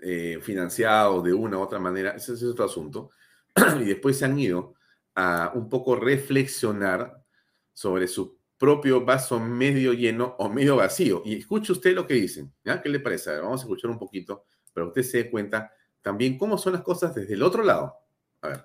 [0.00, 3.10] eh, financiados de una u otra manera, ese es otro asunto,
[3.80, 4.74] y después se han ido
[5.14, 7.24] a un poco reflexionar
[7.72, 11.22] sobre su propio vaso medio lleno o medio vacío.
[11.24, 12.82] Y escuche usted lo que dicen, ¿ya?
[12.82, 13.38] ¿Qué le parece?
[13.38, 14.44] vamos a escuchar un poquito,
[14.74, 15.70] pero usted se dé cuenta
[16.02, 17.94] también cómo son las cosas desde el otro lado.
[18.42, 18.64] A ver.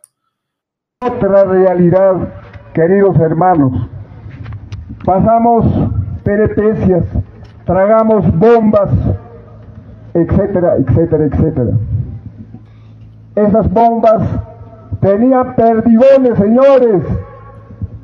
[1.01, 2.15] Otra realidad,
[2.73, 3.87] queridos hermanos.
[5.05, 5.65] Pasamos
[6.23, 7.05] peripecias,
[7.65, 8.89] tragamos bombas,
[10.13, 11.71] etcétera, etcétera, etcétera.
[13.35, 14.21] Esas bombas
[14.99, 17.03] tenían perdigones, señores,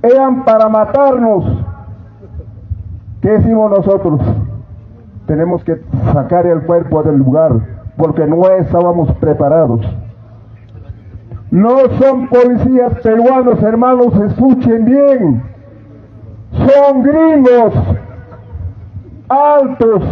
[0.02, 1.65] eran para matarnos.
[3.22, 4.22] ¿Qué decimos nosotros?
[5.28, 5.82] Tenemos que
[6.13, 9.81] sacar el cuerpo del lugar porque no estábamos preparados.
[11.51, 15.43] No son policías peruanos, hermanos, escuchen bien.
[16.51, 17.73] Son gringos
[19.29, 20.03] altos.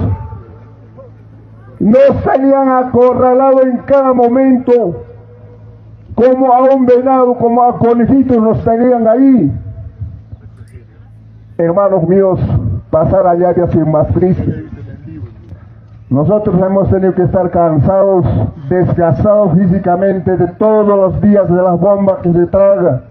[1.80, 5.04] Nos tenían acorralado en cada momento,
[6.16, 9.52] como a un venado, como a conejitos nos tenían ahí.
[11.58, 12.40] Hermanos míos,
[12.90, 14.73] pasar allá de sido más triste.
[16.14, 18.24] Nosotros hemos tenido que estar cansados,
[18.70, 23.06] desgastados físicamente de todos los días de las bombas que se traga.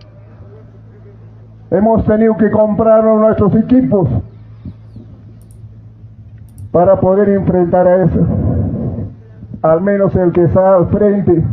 [1.73, 4.09] Hemos tenido que comprar nuestros equipos
[6.71, 8.21] para poder enfrentar a eso.
[9.63, 11.45] Al menos el que está al frente.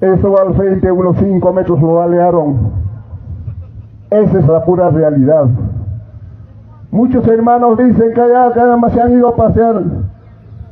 [0.00, 2.72] Eso al frente, unos 5 metros lo balearon.
[4.08, 5.44] Esa es la pura realidad.
[6.90, 9.82] Muchos hermanos dicen que allá nada se han ido a pasear,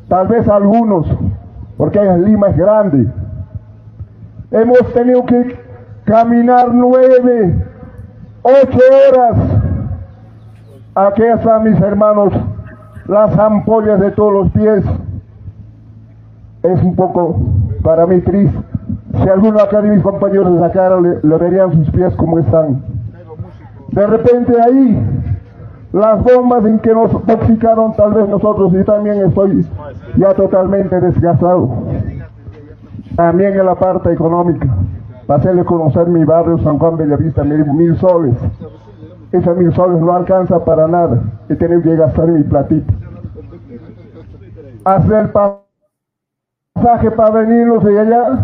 [0.08, 1.06] tal vez algunos,
[1.76, 3.06] porque Lima es grande.
[4.50, 5.60] Hemos tenido que
[6.04, 7.66] caminar nueve,
[8.42, 8.78] ocho
[9.10, 9.36] horas.
[10.94, 12.32] Aquí están mis hermanos,
[13.06, 14.84] las ampollas de todos los pies.
[16.62, 17.38] Es un poco
[17.82, 18.58] para mí triste.
[19.22, 22.82] Si alguno acá de mis compañeros de sacara, le, le verían sus pies como están.
[23.92, 25.15] De repente ahí
[25.92, 29.66] las bombas en que nos toxicaron tal vez nosotros y también estoy
[30.16, 31.70] ya totalmente desgastado.
[33.14, 34.68] También en la parte económica.
[35.26, 38.34] Para hacerle conocer mi barrio San Juan Bellavista, mil, mil soles.
[39.32, 42.92] Esos mil soles no alcanza para nada y tengo que gastar mi platito.
[44.84, 48.38] Hacer pasaje para venirnos de allá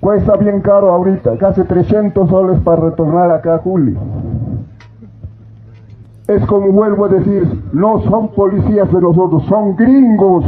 [0.00, 3.96] cuesta bien caro ahorita, casi 300 soles para retornar acá a Juli
[6.36, 10.44] es como vuelvo a decir, no son policías de nosotros, son gringos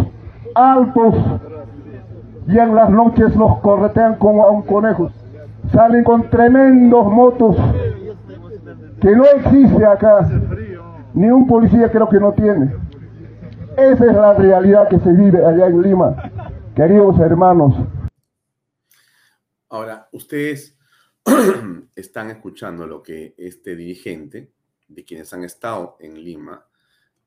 [0.54, 1.14] altos
[2.46, 5.10] y en las noches nos corretean como a un conejo.
[5.72, 7.56] Salen con tremendos motos
[9.00, 10.28] que no existe acá.
[11.14, 12.74] Ni un policía creo que no tiene.
[13.76, 16.16] Esa es la realidad que se vive allá en Lima,
[16.76, 17.74] queridos hermanos.
[19.68, 20.78] Ahora, ustedes
[21.96, 24.54] están escuchando lo que este dirigente
[24.94, 26.66] de quienes han estado en Lima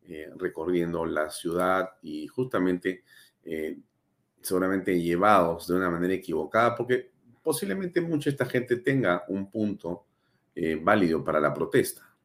[0.09, 3.03] eh, recorriendo la ciudad y justamente
[3.43, 3.77] eh,
[4.41, 7.11] seguramente llevados de una manera equivocada, porque
[7.43, 10.05] posiblemente mucha esta gente tenga un punto
[10.55, 12.15] eh, válido para la protesta,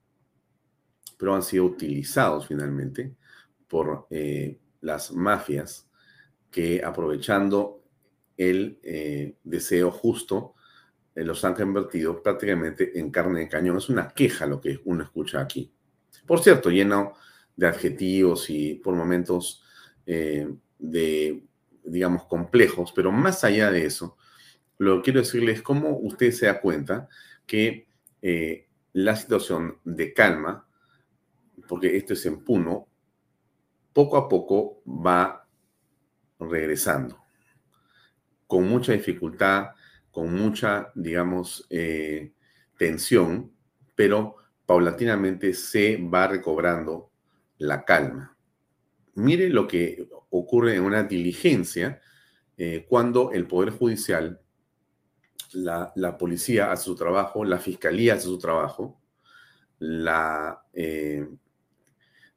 [1.19, 3.17] pero han sido utilizados finalmente
[3.67, 4.07] por
[4.81, 5.89] las mafias
[6.51, 7.83] que aprovechando
[8.37, 8.79] el
[9.43, 10.55] deseo justo
[11.15, 13.77] los han convertido prácticamente en carne de cañón.
[13.77, 15.73] Es una queja lo que uno escucha aquí.
[16.27, 17.15] Por cierto, lleno
[17.57, 19.63] de adjetivos y por momentos
[20.07, 20.49] eh,
[20.79, 21.45] de,
[21.85, 24.17] digamos, complejos, pero más allá de eso,
[24.79, 27.09] lo que quiero decirles es cómo usted se da cuenta
[27.47, 27.87] que
[28.21, 30.67] eh, la situación de calma,
[31.69, 32.89] porque esto es en Puno,
[33.93, 35.47] poco a poco va
[36.39, 37.19] regresando,
[38.47, 39.71] con mucha dificultad,
[40.13, 42.33] con mucha, digamos, eh,
[42.77, 43.51] tensión,
[43.97, 44.37] pero
[44.67, 47.11] paulatinamente se va recobrando
[47.59, 48.37] la calma.
[49.15, 52.01] Mire lo que ocurre en una diligencia
[52.57, 54.41] eh, cuando el Poder Judicial,
[55.53, 59.01] la, policía hace su trabajo, la fiscalía hace su trabajo,
[59.79, 61.27] la, eh,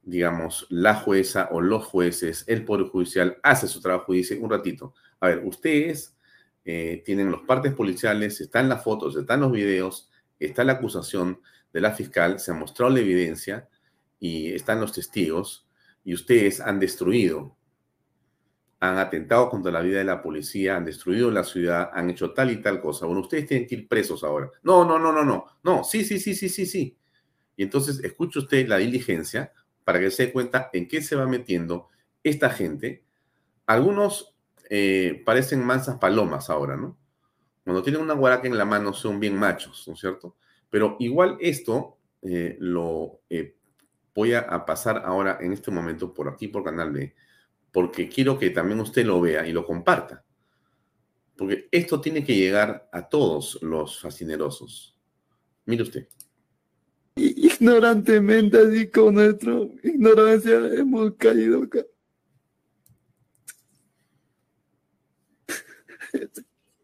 [0.01, 4.49] digamos, la jueza o los jueces, el Poder Judicial hace su trabajo y dice, un
[4.49, 6.14] ratito, a ver, ustedes
[6.65, 10.09] eh, tienen los partes policiales, están las fotos, están los videos,
[10.39, 11.39] está la acusación
[11.71, 13.69] de la fiscal, se ha mostrado la evidencia
[14.19, 15.67] y están los testigos
[16.03, 17.55] y ustedes han destruido,
[18.79, 22.51] han atentado contra la vida de la policía, han destruido la ciudad, han hecho tal
[22.51, 23.05] y tal cosa.
[23.05, 24.49] Bueno, ustedes tienen que ir presos ahora.
[24.63, 26.97] No, no, no, no, no, no, sí, sí, sí, sí, sí, sí.
[27.57, 29.53] Y entonces escuche usted la diligencia
[29.83, 31.89] para que se dé cuenta en qué se va metiendo
[32.23, 33.03] esta gente.
[33.65, 34.34] Algunos
[34.69, 36.97] eh, parecen mansas palomas ahora, ¿no?
[37.63, 40.37] Cuando tienen una guaraca en la mano son bien machos, ¿no es cierto?
[40.69, 43.55] Pero igual esto eh, lo eh,
[44.13, 47.15] voy a, pasar ahora en este momento por aquí, por Canal B,
[47.71, 50.23] porque quiero que también usted lo vea y lo comparta.
[51.35, 54.97] Porque esto tiene que llegar a todos los fascinerosos.
[55.65, 56.07] Mire usted.
[57.15, 59.53] Ignorantemente, así con nuestra
[59.83, 61.79] ignorancia, hemos caído acá.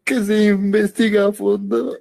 [0.04, 1.96] Que se investiga a fondo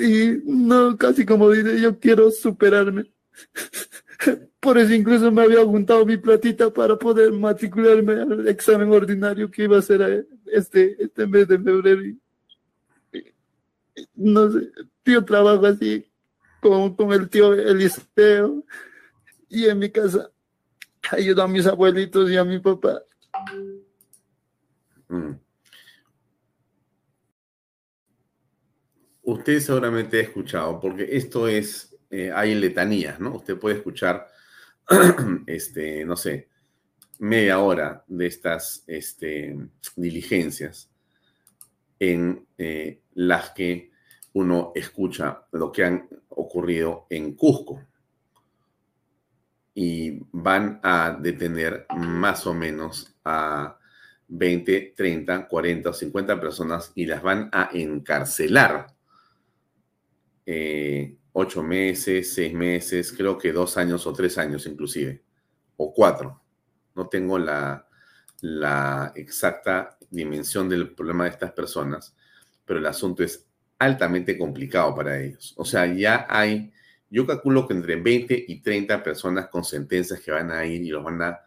[0.00, 3.12] y no, casi como dice, yo quiero superarme.
[4.60, 9.64] Por eso incluso me había juntado mi platita para poder matricularme al examen ordinario que
[9.64, 12.02] iba a ser este, este mes de febrero.
[14.14, 14.70] no sé,
[15.02, 16.10] tío trabajo así
[16.60, 18.64] con, con el tío Eliseo
[19.48, 20.30] y en mi casa
[21.10, 23.02] ayudo a mis abuelitos y a mi papá.
[25.08, 25.34] Mm.
[29.26, 33.36] usted seguramente ha escuchado, porque esto es, eh, hay letanías, ¿no?
[33.36, 34.28] Usted puede escuchar,
[35.46, 36.48] este, no sé,
[37.18, 39.56] media hora de estas este,
[39.96, 40.90] diligencias
[41.98, 43.90] en eh, las que
[44.34, 47.80] uno escucha lo que han ocurrido en Cusco
[49.78, 53.78] y van a detener más o menos a
[54.26, 58.86] 20, 30, 40 o 50 personas y las van a encarcelar
[60.46, 65.22] eh, ocho meses, seis meses, creo que dos años o tres años inclusive,
[65.76, 66.40] o cuatro.
[66.94, 67.86] No tengo la,
[68.40, 72.16] la exacta dimensión del problema de estas personas,
[72.64, 73.46] pero el asunto es
[73.78, 75.52] altamente complicado para ellos.
[75.58, 76.72] O sea, ya hay,
[77.16, 80.90] yo calculo que entre 20 y 30 personas con sentencias que van a ir y
[80.90, 81.40] los van a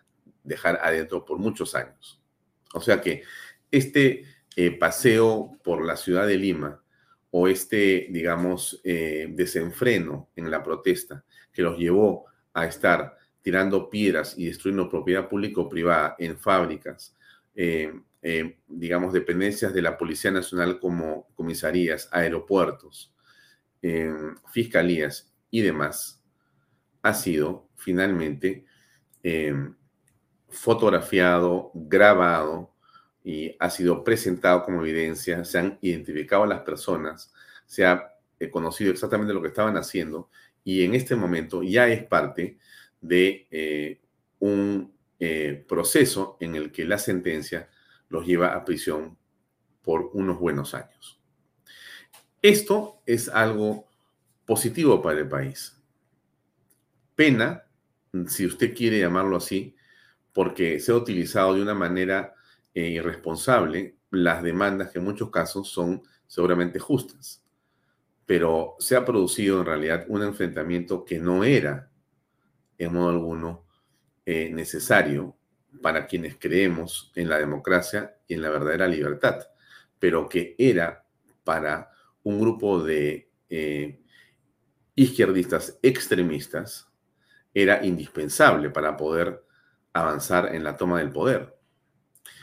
[0.43, 2.19] dejar adentro por muchos años.
[2.73, 3.21] O sea que
[3.69, 4.23] este
[4.55, 6.81] eh, paseo por la ciudad de Lima
[7.29, 14.35] o este, digamos, eh, desenfreno en la protesta que los llevó a estar tirando piedras
[14.39, 17.15] y destruyendo propiedad pública o privada en fábricas,
[17.53, 17.93] eh,
[18.67, 23.13] digamos, dependencias de la Policía Nacional como comisarías, aeropuertos,
[24.51, 26.23] fiscalías y demás,
[27.01, 28.65] ha sido finalmente
[30.49, 32.73] fotografiado, grabado,
[33.23, 37.33] y ha sido presentado como evidencia, se han identificado a las personas,
[37.65, 40.29] se ha eh, conocido exactamente lo que estaban haciendo
[40.63, 42.57] y en este momento ya es parte
[43.01, 44.01] de eh,
[44.39, 47.69] un eh, proceso en el que la sentencia
[48.07, 49.17] los lleva a prisión
[49.81, 51.19] por unos buenos años.
[52.41, 53.88] Esto es algo
[54.49, 55.79] positivo para el país.
[57.13, 57.65] Pena,
[58.25, 59.75] si usted quiere llamarlo así,
[60.33, 62.33] porque se ha utilizado de una manera
[62.73, 67.43] e irresponsable las demandas que en muchos casos son seguramente justas.
[68.25, 71.91] Pero se ha producido en realidad un enfrentamiento que no era
[72.79, 73.67] en modo alguno
[74.25, 75.37] eh, necesario
[75.79, 79.47] para quienes creemos en la democracia y en la verdadera libertad,
[79.99, 81.05] pero que era
[81.43, 81.91] para
[82.23, 83.99] un grupo de eh,
[85.01, 86.91] izquierdistas extremistas,
[87.53, 89.45] era indispensable para poder
[89.93, 91.57] avanzar en la toma del poder.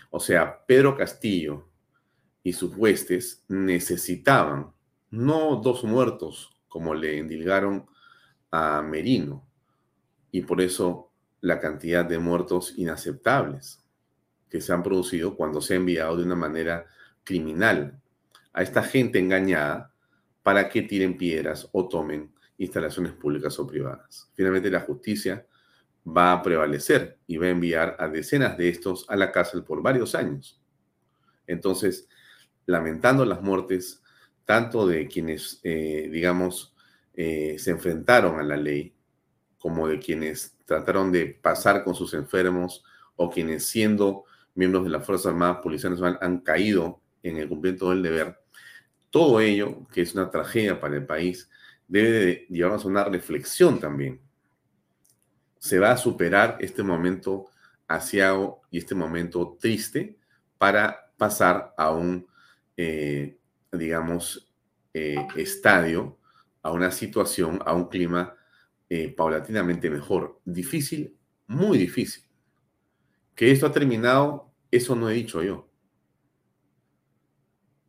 [0.09, 1.69] O sea, Pedro Castillo
[2.43, 4.73] y sus huestes necesitaban
[5.11, 7.87] no dos muertos como le endilgaron
[8.51, 9.47] a Merino,
[10.31, 13.85] y por eso la cantidad de muertos inaceptables
[14.49, 16.87] que se han producido cuando se ha enviado de una manera
[17.23, 18.01] criminal
[18.55, 19.93] a esta gente engañada
[20.43, 24.31] para que tiren piedras o tomen instalaciones públicas o privadas.
[24.35, 25.47] Finalmente la justicia
[26.07, 29.83] va a prevalecer y va a enviar a decenas de estos a la cárcel por
[29.83, 30.61] varios años.
[31.47, 32.09] Entonces,
[32.67, 34.03] lamentando las muertes
[34.45, 36.75] tanto de quienes, eh, digamos,
[37.15, 38.95] eh, se enfrentaron a la ley,
[39.59, 42.85] como de quienes trataron de pasar con sus enfermos
[43.17, 47.91] o quienes siendo miembros de las Fuerzas Armadas, Policía Nacional, han caído en el cumplimiento
[47.91, 48.39] del deber.
[49.11, 51.51] Todo ello, que es una tragedia para el país,
[51.89, 54.21] debe de llevarnos a una reflexión también.
[55.59, 57.47] Se va a superar este momento
[57.89, 60.19] asiago y este momento triste
[60.59, 62.27] para pasar a un,
[62.77, 63.39] eh,
[63.73, 64.53] digamos,
[64.93, 66.19] eh, estadio,
[66.63, 68.35] a una situación, a un clima
[68.89, 70.41] eh, paulatinamente mejor.
[70.45, 71.17] Difícil,
[71.47, 72.25] muy difícil.
[73.35, 75.69] Que esto ha terminado, eso no he dicho yo.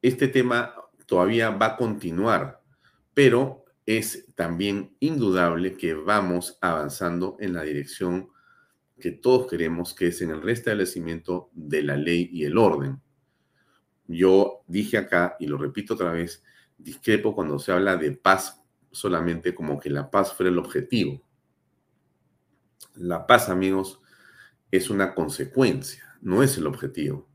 [0.02, 0.76] Este tema
[1.06, 2.62] todavía va a continuar,
[3.14, 8.30] pero es también indudable que vamos avanzando en la dirección
[9.00, 13.02] que todos queremos, que es en el restablecimiento de la ley y el orden.
[14.06, 16.44] Yo dije acá, y lo repito otra vez,
[16.78, 18.62] discrepo cuando se habla de paz
[18.92, 21.22] solamente como que la paz fuera el objetivo.
[22.96, 24.02] La paz, amigos,
[24.70, 27.30] es una consecuencia, no es el objetivo.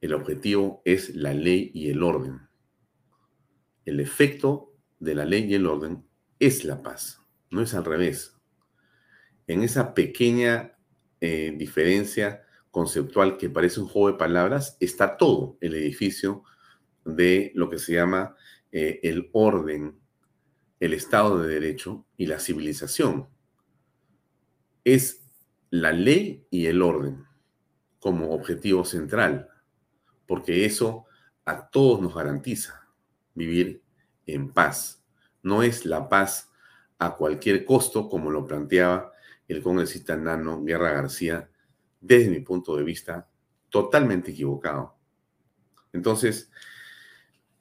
[0.00, 2.51] El objetivo es la ley y el orden.
[3.84, 6.04] El efecto de la ley y el orden
[6.38, 7.20] es la paz,
[7.50, 8.36] no es al revés.
[9.46, 10.76] En esa pequeña
[11.20, 16.44] eh, diferencia conceptual que parece un juego de palabras, está todo el edificio
[17.04, 18.36] de lo que se llama
[18.70, 19.98] eh, el orden,
[20.80, 23.28] el Estado de Derecho y la civilización.
[24.84, 25.22] Es
[25.70, 27.24] la ley y el orden
[27.98, 29.48] como objetivo central,
[30.26, 31.06] porque eso
[31.44, 32.81] a todos nos garantiza
[33.34, 33.82] vivir
[34.26, 35.04] en paz.
[35.42, 36.50] No es la paz
[36.98, 39.12] a cualquier costo, como lo planteaba
[39.48, 41.50] el congresista Nano Guerra García,
[42.00, 43.28] desde mi punto de vista,
[43.68, 44.96] totalmente equivocado.
[45.92, 46.50] Entonces,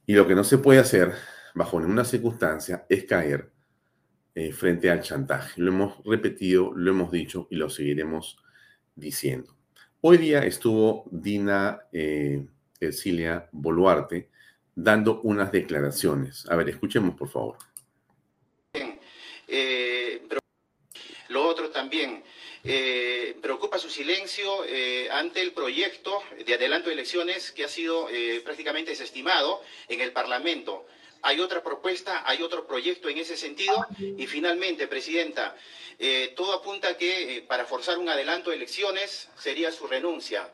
[0.06, 1.14] y lo que no se puede hacer
[1.54, 3.52] bajo ninguna circunstancia es caer
[4.34, 5.62] eh, frente al chantaje.
[5.62, 8.38] Lo hemos repetido, lo hemos dicho y lo seguiremos
[8.96, 9.56] diciendo.
[10.02, 12.48] Hoy día estuvo Dina eh,
[13.52, 14.31] Boluarte
[14.76, 16.46] dando unas declaraciones.
[16.50, 17.58] A ver, escuchemos por favor.
[19.54, 20.22] Eh,
[21.28, 22.24] lo otro también,
[22.64, 28.08] eh, preocupa su silencio eh, ante el proyecto de adelanto de elecciones que ha sido
[28.44, 30.86] prácticamente desestimado en el Parlamento.
[31.24, 33.86] Hay otra propuesta, hay otro proyecto en ese sentido.
[34.00, 35.56] Y finalmente, Presidenta,
[36.36, 40.50] todo apunta que para forzar un adelanto de elecciones sería su renuncia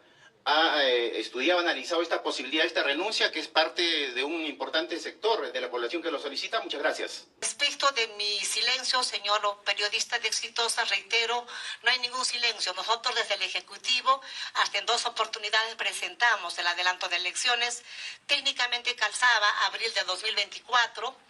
[0.50, 3.82] ha eh, estudiado, analizado esta posibilidad, esta renuncia, que es parte
[4.14, 6.62] de un importante sector de la población que lo solicita.
[6.62, 7.26] Muchas gracias.
[7.42, 11.46] Respecto de mi silencio, señor periodista de Exitosa, reitero,
[11.84, 12.74] no hay ningún silencio.
[12.76, 14.22] Nosotros desde el Ejecutivo,
[14.54, 17.84] hasta en dos oportunidades presentamos el adelanto de elecciones.
[18.26, 21.28] Técnicamente calzaba abril de 2024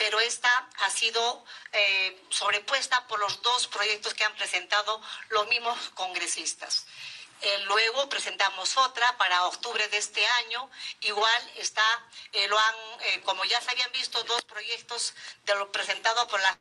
[0.00, 0.48] pero esta
[0.78, 4.98] ha sido eh, sobrepuesta por los dos proyectos que han presentado
[5.28, 6.86] los mismos congresistas.
[7.42, 10.70] Eh, luego presentamos otra para octubre de este año.
[11.00, 11.82] Igual está,
[12.32, 15.14] eh, lo han, eh, como ya se habían visto, dos proyectos
[15.44, 16.58] de lo presentado por la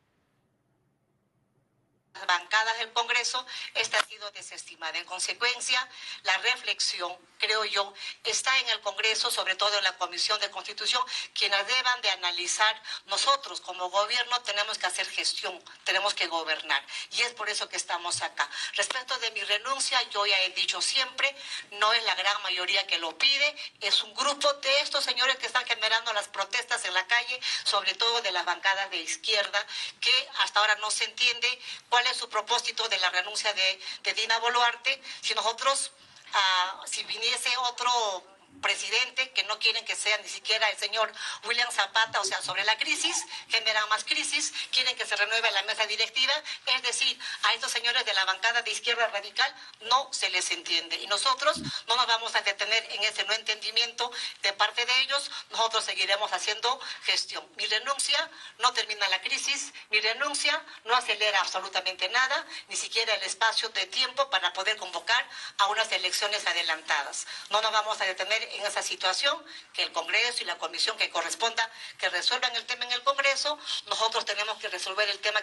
[2.28, 3.45] bancadas del Congreso,
[3.76, 4.97] esta ha sido desestimada.
[4.97, 5.88] En consecuencia,
[6.24, 7.93] la reflexión, creo yo,
[8.24, 11.03] está en el Congreso, sobre todo en la Comisión de Constitución,
[11.34, 12.82] quienes deban de analizar.
[13.05, 16.84] Nosotros, como gobierno, tenemos que hacer gestión, tenemos que gobernar.
[17.12, 18.49] Y es por eso que estamos acá.
[18.74, 21.36] Respecto de mi renuncia, yo ya he dicho siempre,
[21.72, 25.47] no es la gran mayoría que lo pide, es un grupo de estos señores que
[25.47, 29.66] están generando las protestas en la calle, sobre todo de las bancadas de izquierda,
[30.01, 34.38] que hasta ahora no se entiende cuál es su propósito de la renuncia de, Dina
[34.39, 35.02] Boluarte.
[35.22, 35.91] Si nosotros,
[36.34, 41.12] ah, si viniese otro presidente, que no quieren que sea ni siquiera el señor
[41.45, 45.64] William Zapata, o sea, sobre la crisis, generan más crisis, quieren que se renueve la
[45.64, 46.34] mesa directiva,
[46.66, 50.97] es decir, a estos señores de la bancada de izquierda radical no se les entiende.
[50.97, 55.32] Y nosotros no nos vamos a detener en ese no entendimiento de parte de ellos,
[55.52, 57.47] nosotros seguiremos haciendo gestión.
[57.56, 58.30] Mi renuncia
[58.60, 63.86] no termina la crisis, mi renuncia no acelera absolutamente nada, ni siquiera el espacio de
[63.88, 65.28] tiempo para poder convocar
[65.58, 67.26] a unas elecciones adelantadas.
[67.50, 69.38] No nos vamos a detener en esa situación,
[69.74, 73.58] que el Congreso y la comisión que corresponda que resuelvan el tema en el Congreso,
[73.88, 75.40] nosotros tenemos que resolver el tema.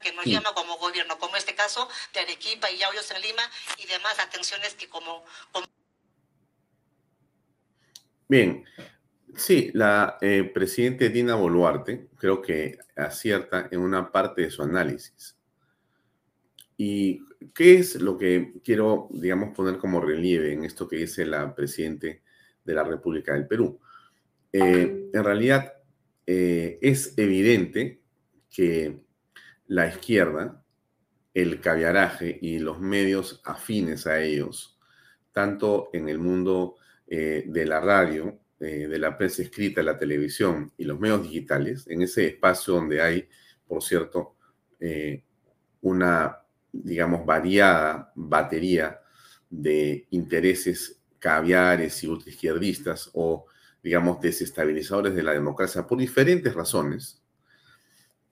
[0.00, 3.42] que nos llama como gobierno, como este caso de Arequipa y Yauyos en Lima
[3.78, 5.24] y demás atenciones que como...
[8.28, 8.66] Bien,
[9.34, 15.33] sí, la eh, presidente Dina Boluarte creo que acierta en una parte de su análisis.
[16.76, 17.22] ¿Y
[17.54, 22.22] qué es lo que quiero, digamos, poner como relieve en esto que dice la presidente
[22.64, 23.80] de la República del Perú?
[24.52, 25.74] Eh, en realidad,
[26.26, 28.00] eh, es evidente
[28.50, 29.00] que
[29.66, 30.62] la izquierda,
[31.32, 34.78] el caviaraje y los medios afines a ellos,
[35.32, 40.84] tanto en el mundo eh, de la radio, de la prensa escrita, la televisión y
[40.84, 43.28] los medios digitales, en ese espacio donde hay,
[43.66, 44.36] por cierto,
[45.82, 46.43] una,
[46.82, 49.00] digamos, variada batería
[49.48, 53.46] de intereses caviares y ultraizquierdistas o,
[53.82, 57.22] digamos, desestabilizadores de la democracia por diferentes razones,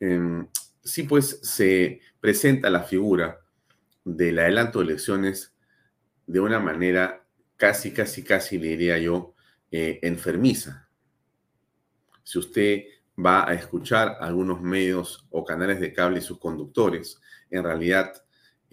[0.01, 0.49] em,
[0.83, 3.41] sí pues se presenta la figura
[4.05, 5.55] del adelanto de elecciones
[6.27, 7.25] de una manera
[7.57, 9.35] casi, casi, casi, le diría yo,
[9.71, 10.89] eh, enfermiza.
[12.25, 12.83] Si usted
[13.17, 17.21] va a escuchar algunos medios o canales de cable y sus conductores,
[17.51, 18.13] en realidad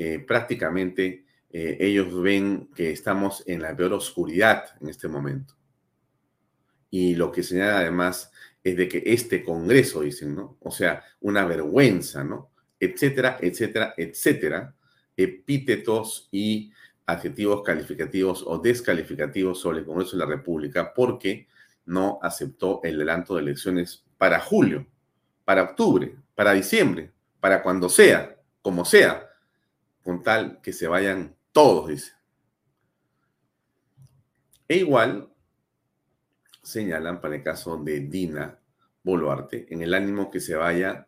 [0.01, 5.55] eh, prácticamente eh, ellos ven que estamos en la peor oscuridad en este momento.
[6.89, 8.31] Y lo que señala además
[8.63, 10.57] es de que este Congreso, dicen, ¿no?
[10.61, 12.49] O sea, una vergüenza, ¿no?
[12.79, 14.73] Etcétera, etcétera, etcétera.
[15.17, 16.71] Epítetos y
[17.05, 21.49] adjetivos calificativos o descalificativos sobre el Congreso de la República porque
[21.85, 24.87] no aceptó el adelanto de elecciones para julio,
[25.43, 29.28] para octubre, para diciembre, para cuando sea, como sea,
[30.03, 32.13] con tal que se vayan todos, dice.
[34.67, 35.29] E igual
[36.61, 38.59] señalan para el caso de Dina
[39.03, 41.07] Boluarte, en el ánimo que se vaya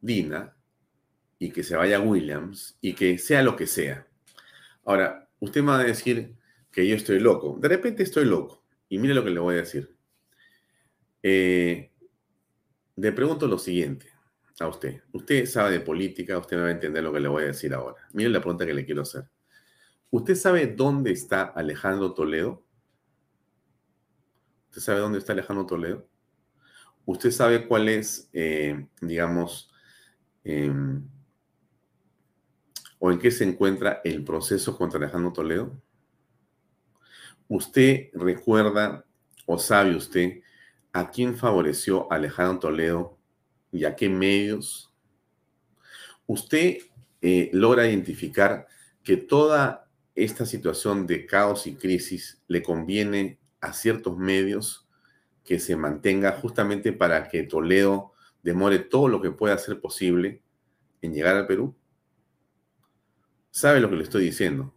[0.00, 0.56] Dina
[1.38, 4.06] y que se vaya Williams y que sea lo que sea.
[4.84, 6.36] Ahora, usted me va a decir
[6.72, 7.58] que yo estoy loco.
[7.60, 8.64] De repente estoy loco.
[8.88, 9.96] Y mire lo que le voy a decir.
[11.22, 11.90] Eh,
[12.96, 14.15] le pregunto lo siguiente
[14.60, 15.02] a usted.
[15.12, 17.74] Usted sabe de política, usted me va a entender lo que le voy a decir
[17.74, 17.96] ahora.
[18.12, 19.28] Mire la pregunta que le quiero hacer.
[20.10, 22.64] ¿Usted sabe dónde está Alejandro Toledo?
[24.68, 26.08] ¿Usted sabe dónde está Alejandro Toledo?
[27.04, 29.70] ¿Usted sabe cuál es, eh, digamos,
[30.44, 31.06] em,
[32.98, 35.82] o en qué se encuentra el proceso contra Alejandro Toledo?
[37.48, 39.04] ¿Usted recuerda
[39.44, 40.40] o sabe usted
[40.92, 43.15] a quién favoreció Alejandro Toledo
[43.76, 44.92] y a qué medios?
[46.26, 46.78] ¿Usted
[47.20, 48.66] eh, logra identificar
[49.02, 54.88] que toda esta situación de caos y crisis le conviene a ciertos medios
[55.44, 58.12] que se mantenga justamente para que Toledo
[58.42, 60.42] demore todo lo que pueda ser posible
[61.02, 61.76] en llegar al Perú?
[63.50, 64.74] ¿Sabe lo que le estoy diciendo?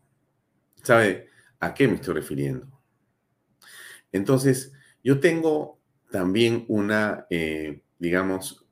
[0.84, 1.28] ¿Sabe
[1.60, 2.68] a qué me estoy refiriendo?
[4.12, 4.74] Entonces,
[5.04, 5.80] yo tengo
[6.12, 8.66] también una, eh, digamos,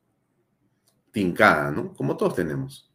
[1.18, 1.95] tincada, ¿no?
[1.95, 2.91] Como todos tenemos,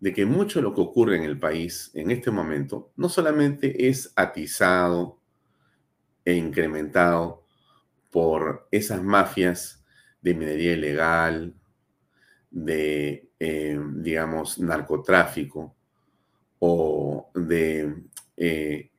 [0.00, 3.88] de que mucho de lo que ocurre en el país en este momento no solamente
[3.88, 5.20] es atizado
[6.24, 7.46] e incrementado
[8.10, 9.84] por esas mafias
[10.20, 11.54] de minería ilegal,
[12.50, 15.76] de, eh, digamos, narcotráfico
[16.58, 18.02] o de
[18.36, 18.90] eh,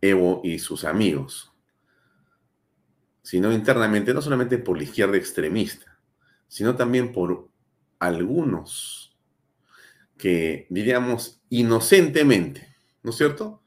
[0.00, 1.52] Evo y sus amigos,
[3.20, 5.98] sino internamente, no solamente por la izquierda extremista,
[6.46, 7.49] sino también por
[8.00, 9.16] algunos
[10.18, 13.62] que, diríamos, inocentemente, ¿no es cierto?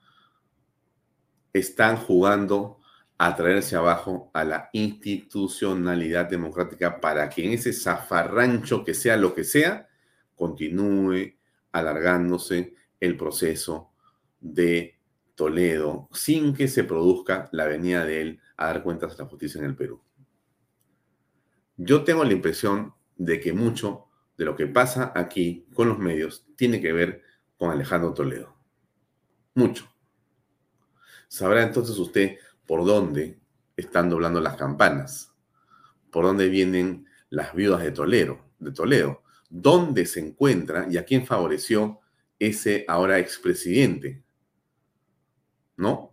[1.54, 2.80] Están jugando
[3.18, 9.34] a traerse abajo a la institucionalidad democrática para que en ese zafarrancho que sea lo
[9.34, 9.88] que sea,
[10.36, 11.36] continúe
[11.72, 13.92] alargándose el proceso
[14.40, 15.00] de
[15.36, 19.60] Toledo sin que se produzca la venida de él a dar cuentas a la justicia
[19.60, 20.02] en el Perú.
[21.78, 26.46] Yo tengo la impresión de que mucho de lo que pasa aquí con los medios
[26.56, 27.24] tiene que ver
[27.58, 28.56] con Alejandro Toledo.
[29.56, 29.88] Mucho.
[31.28, 33.40] Sabrá entonces usted por dónde
[33.76, 35.34] están doblando las campanas,
[36.12, 41.26] por dónde vienen las viudas de Toledo, de Toledo, dónde se encuentra y a quién
[41.26, 42.00] favoreció
[42.40, 44.24] ese ahora expresidente.
[45.76, 46.13] ¿No?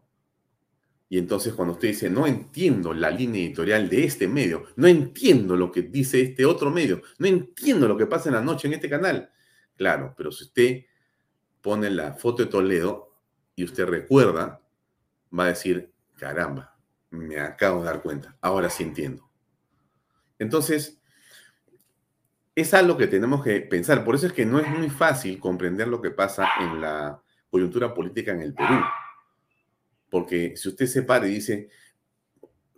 [1.12, 5.56] Y entonces cuando usted dice, no entiendo la línea editorial de este medio, no entiendo
[5.56, 8.74] lo que dice este otro medio, no entiendo lo que pasa en la noche en
[8.74, 9.28] este canal.
[9.76, 10.84] Claro, pero si usted
[11.60, 13.12] pone la foto de Toledo
[13.56, 14.62] y usted recuerda,
[15.36, 16.76] va a decir, caramba,
[17.10, 19.28] me acabo de dar cuenta, ahora sí entiendo.
[20.38, 21.02] Entonces,
[22.54, 24.04] es algo que tenemos que pensar.
[24.04, 27.92] Por eso es que no es muy fácil comprender lo que pasa en la coyuntura
[27.92, 28.76] política en el Perú.
[30.10, 31.70] Porque si usted se para y dice,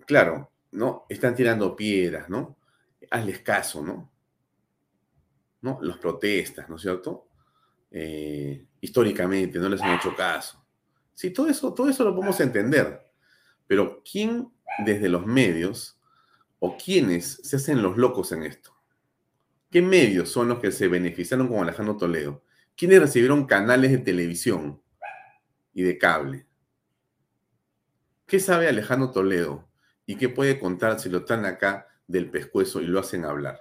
[0.07, 1.07] claro, ¿no?
[1.09, 2.59] Están tirando piedras, ¿no?
[3.11, 4.13] Hazles caso, ¿no?
[5.63, 5.79] ¿No?
[5.83, 7.29] Los protestas, ¿no es cierto?
[7.91, 10.65] Eh, históricamente no les han hecho caso.
[11.15, 13.11] Sí, todo eso, todo eso lo podemos entender.
[13.67, 14.53] Pero ¿quién
[14.85, 15.99] desde los medios
[16.59, 18.75] o quiénes se hacen los locos en esto?
[19.71, 22.45] ¿Qué medios son los que se beneficiaron con Alejandro Toledo?
[22.77, 24.83] ¿Quiénes recibieron canales de televisión
[25.73, 26.47] y de cable?
[28.27, 29.69] ¿Qué sabe Alejandro Toledo
[30.07, 33.61] y qué puede contar si lo están acá del pescuezo y lo hacen hablar?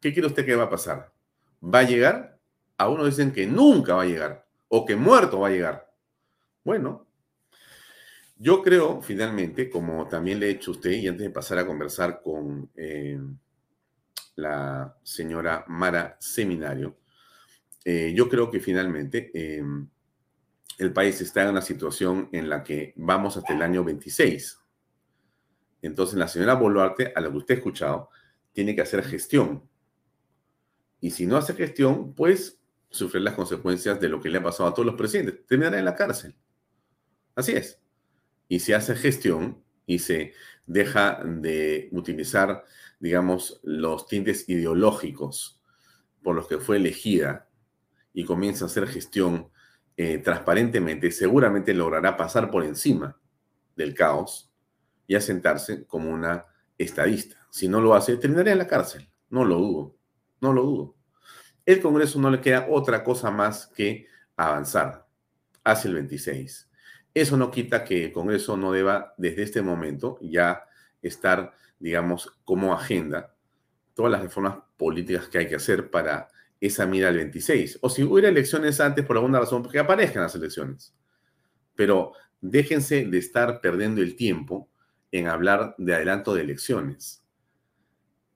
[0.00, 1.12] ¿Qué quiere usted que va a pasar?
[1.62, 2.38] ¿Va a llegar?
[2.78, 5.92] A uno dicen que nunca va a llegar o que muerto va a llegar.
[6.64, 7.06] Bueno,
[8.36, 11.66] yo creo finalmente, como también le he hecho a usted y antes de pasar a
[11.66, 12.70] conversar con...
[12.76, 13.18] Eh,
[14.36, 16.98] la señora Mara Seminario,
[17.84, 19.88] eh, yo creo que finalmente em,
[20.78, 24.58] el país está en una situación en la que vamos hasta el año 26.
[25.82, 28.10] Entonces la señora Boluarte, a lo que usted ha escuchado,
[28.52, 29.68] tiene que hacer gestión.
[31.00, 32.60] Y si no hace gestión, pues
[32.90, 35.46] sufrir las consecuencias de lo que le ha pasado a todos los presidentes.
[35.46, 36.34] Terminará en la cárcel.
[37.34, 37.80] Así es.
[38.48, 40.32] Y si hace gestión y se
[40.66, 42.64] deja de utilizar
[42.98, 45.60] digamos, los tintes ideológicos
[46.22, 47.48] por los que fue elegida
[48.12, 49.50] y comienza a hacer gestión
[49.96, 53.18] eh, transparentemente, seguramente logrará pasar por encima
[53.74, 54.50] del caos
[55.06, 56.46] y asentarse como una
[56.78, 57.36] estadista.
[57.50, 59.08] Si no lo hace, terminaría en la cárcel.
[59.30, 59.96] No lo dudo,
[60.40, 60.94] no lo dudo.
[61.64, 65.06] El Congreso no le queda otra cosa más que avanzar
[65.64, 66.70] hacia el 26.
[67.14, 70.64] Eso no quita que el Congreso no deba, desde este momento, ya
[71.02, 73.34] estar digamos, como agenda
[73.94, 76.28] todas las reformas políticas que hay que hacer para
[76.66, 77.78] esa mira al 26.
[77.82, 80.94] O si hubiera elecciones antes por alguna razón, porque aparezcan las elecciones.
[81.74, 84.68] Pero déjense de estar perdiendo el tiempo
[85.12, 87.24] en hablar de adelanto de elecciones.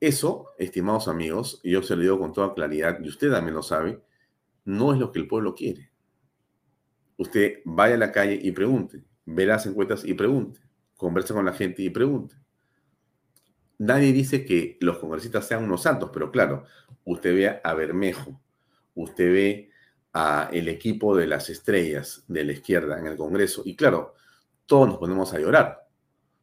[0.01, 3.62] Eso, estimados amigos, y yo se lo digo con toda claridad, y usted también lo
[3.62, 4.03] sabe,
[4.64, 5.91] no es lo que el pueblo quiere.
[7.18, 10.61] Usted vaya a la calle y pregunte, ve las encuestas y pregunte,
[10.97, 12.39] converse con la gente y pregunte
[13.81, 16.64] nadie dice que los congresistas sean unos santos, pero claro,
[17.05, 18.41] usted ve a Bermejo,
[18.95, 19.70] usted ve
[20.12, 24.14] a el equipo de las estrellas de la izquierda en el Congreso, y claro,
[24.66, 25.89] todos nos ponemos a llorar.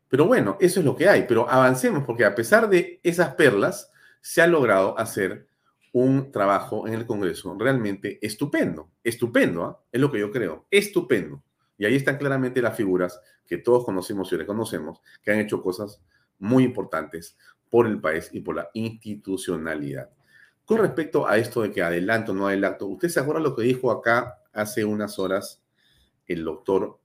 [0.10, 3.92] Pero bueno, eso es lo que hay, pero avancemos porque a pesar de esas perlas,
[4.20, 5.48] se ha logrado hacer
[5.94, 9.84] un trabajo en el Congreso realmente estupendo, estupendo, ¿ah?
[9.92, 11.44] es lo que yo creo, estupendo.
[11.78, 16.02] Y ahí están claramente las figuras que todos conocemos y reconocemos, que han hecho cosas
[16.40, 17.38] muy importantes
[17.70, 20.10] por el país y por la institucionalidad.
[20.66, 23.92] Con respecto a esto de que adelanto no adelanto, ¿usted se acuerda lo que dijo
[23.92, 25.64] acá hace unas horas
[26.26, 27.00] el doctor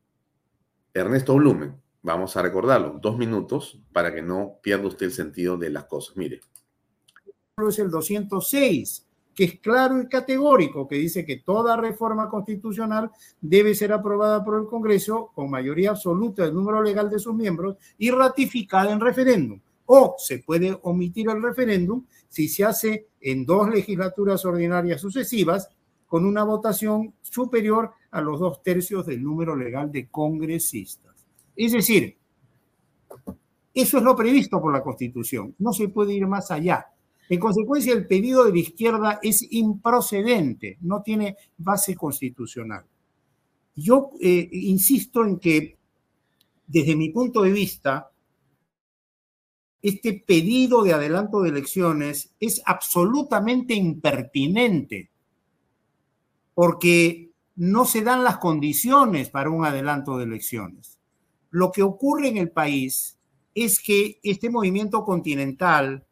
[0.93, 1.81] Ernesto Blumen?
[2.03, 6.17] Vamos a recordarlo, dos minutos para que no pierda usted el sentido de las cosas.
[6.17, 6.41] Mire.
[7.69, 13.11] Es el 206, que es claro y categórico, que dice que toda reforma constitucional
[13.41, 17.77] debe ser aprobada por el Congreso con mayoría absoluta del número legal de sus miembros
[17.99, 19.61] y ratificada en referéndum.
[19.87, 25.69] O se puede omitir el referéndum si se hace en dos legislaturas ordinarias sucesivas
[26.07, 31.27] con una votación superior a los dos tercios del número legal de congresistas.
[31.57, 32.17] Es decir,
[33.75, 35.55] eso es lo previsto por la Constitución.
[35.59, 36.89] No se puede ir más allá.
[37.29, 42.85] En consecuencia, el pedido de la izquierda es improcedente, no tiene base constitucional.
[43.75, 45.79] Yo eh, insisto en que,
[46.67, 48.11] desde mi punto de vista,
[49.81, 55.11] este pedido de adelanto de elecciones es absolutamente impertinente,
[56.55, 60.99] porque no se dan las condiciones para un adelanto de elecciones.
[61.51, 63.19] Lo que ocurre en el país
[63.55, 66.07] es que este movimiento continental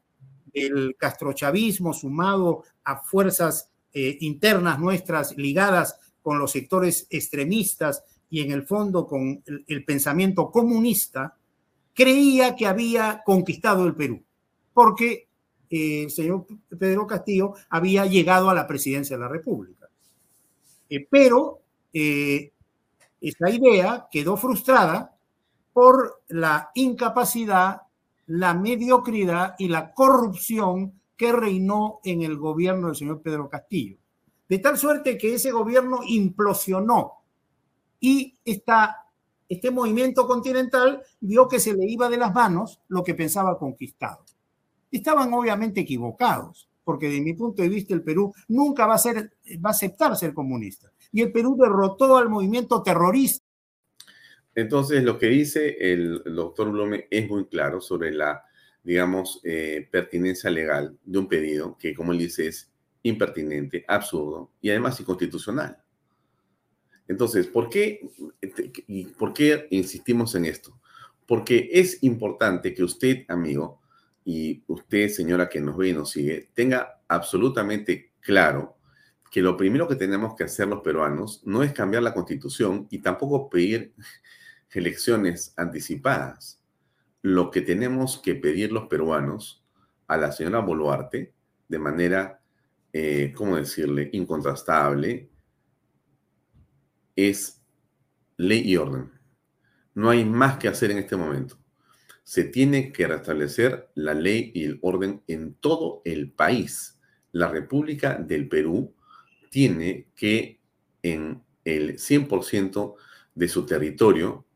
[0.55, 8.53] el castrochavismo sumado a fuerzas eh, internas nuestras ligadas con los sectores extremistas y en
[8.53, 11.37] el fondo con el, pensamiento comunista,
[11.93, 14.23] creía que había conquistado el Perú,
[14.73, 15.29] porque
[15.69, 16.47] eh, el señor
[16.79, 19.89] Pedro Castillo había llegado a la presidencia de la República.
[20.89, 25.17] Eh, pero esa idea quedó frustrada
[25.73, 27.83] por la incapacidad
[28.31, 33.97] la mediocridad y la corrupción que reinó en el gobierno del señor Pedro Castillo.
[34.49, 37.25] De tal suerte que ese gobierno implosionó
[37.99, 43.59] y este movimiento continental vio que se le iba de las manos lo que pensaba
[43.59, 44.25] conquistado.
[44.93, 49.33] Estaban obviamente equivocados, porque de mi punto de vista el Perú nunca va a, ser,
[49.57, 50.89] va a aceptar ser comunista.
[51.11, 53.45] Y el Perú derrotó al movimiento terrorista.
[54.55, 58.45] Entonces, lo que dice el doctor Blome es muy claro sobre la,
[58.83, 62.71] digamos, eh, pertinencia legal de un pedido que, como él dice, es
[63.03, 65.79] impertinente, absurdo y además inconstitucional.
[67.09, 68.09] Entonces, ¿por qué,
[69.19, 70.79] ¿por qué insistimos en esto?
[71.27, 73.81] Porque es importante que usted, amigo,
[74.25, 78.77] y usted, señora que nos ve y nos sigue, tenga absolutamente claro
[79.31, 82.99] que lo primero que tenemos que hacer los peruanos no es cambiar la constitución y
[82.99, 83.93] tampoco pedir
[84.73, 86.63] elecciones anticipadas.
[87.23, 89.65] Lo que tenemos que pedir los peruanos
[90.07, 91.35] a la señora Boluarte
[91.69, 92.41] de manera,
[92.93, 95.31] eh, ¿cómo decirle?, incontrastable,
[97.15, 97.63] es
[98.37, 99.11] ley y orden.
[99.95, 101.59] No hay más que hacer en este momento.
[102.25, 106.99] Se tiene que restablecer la ley y el orden en todo el país.
[107.33, 108.95] La República del Perú
[109.51, 110.61] tiene que
[111.03, 112.95] en el 100%
[113.35, 114.47] de su territorio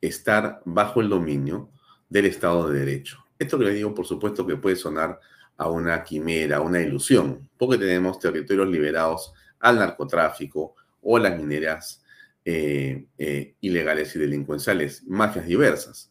[0.00, 1.70] estar bajo el dominio
[2.08, 3.24] del Estado de Derecho.
[3.38, 5.20] Esto le digo, por supuesto, que puede sonar
[5.56, 12.02] a una quimera, a una ilusión, porque tenemos territorios liberados al narcotráfico o las mineras
[12.44, 16.10] eh, eh, ilegales y delincuenciales, mafias diversas.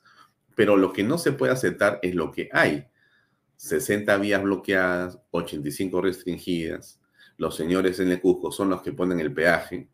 [0.56, 2.88] Pero lo que no se puede aceptar es lo que hay.
[3.56, 7.00] 60 vías bloqueadas, 85 restringidas.
[7.38, 9.88] Los señores en el Cusco son los que ponen el peaje,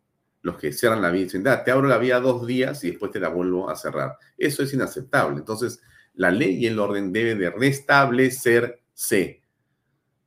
[0.44, 3.18] los que cierran la vía dicen, te abro la vía dos días y después te
[3.18, 4.18] la vuelvo a cerrar.
[4.36, 5.38] Eso es inaceptable.
[5.38, 5.80] Entonces,
[6.12, 9.42] la ley y el orden deben de restablecerse.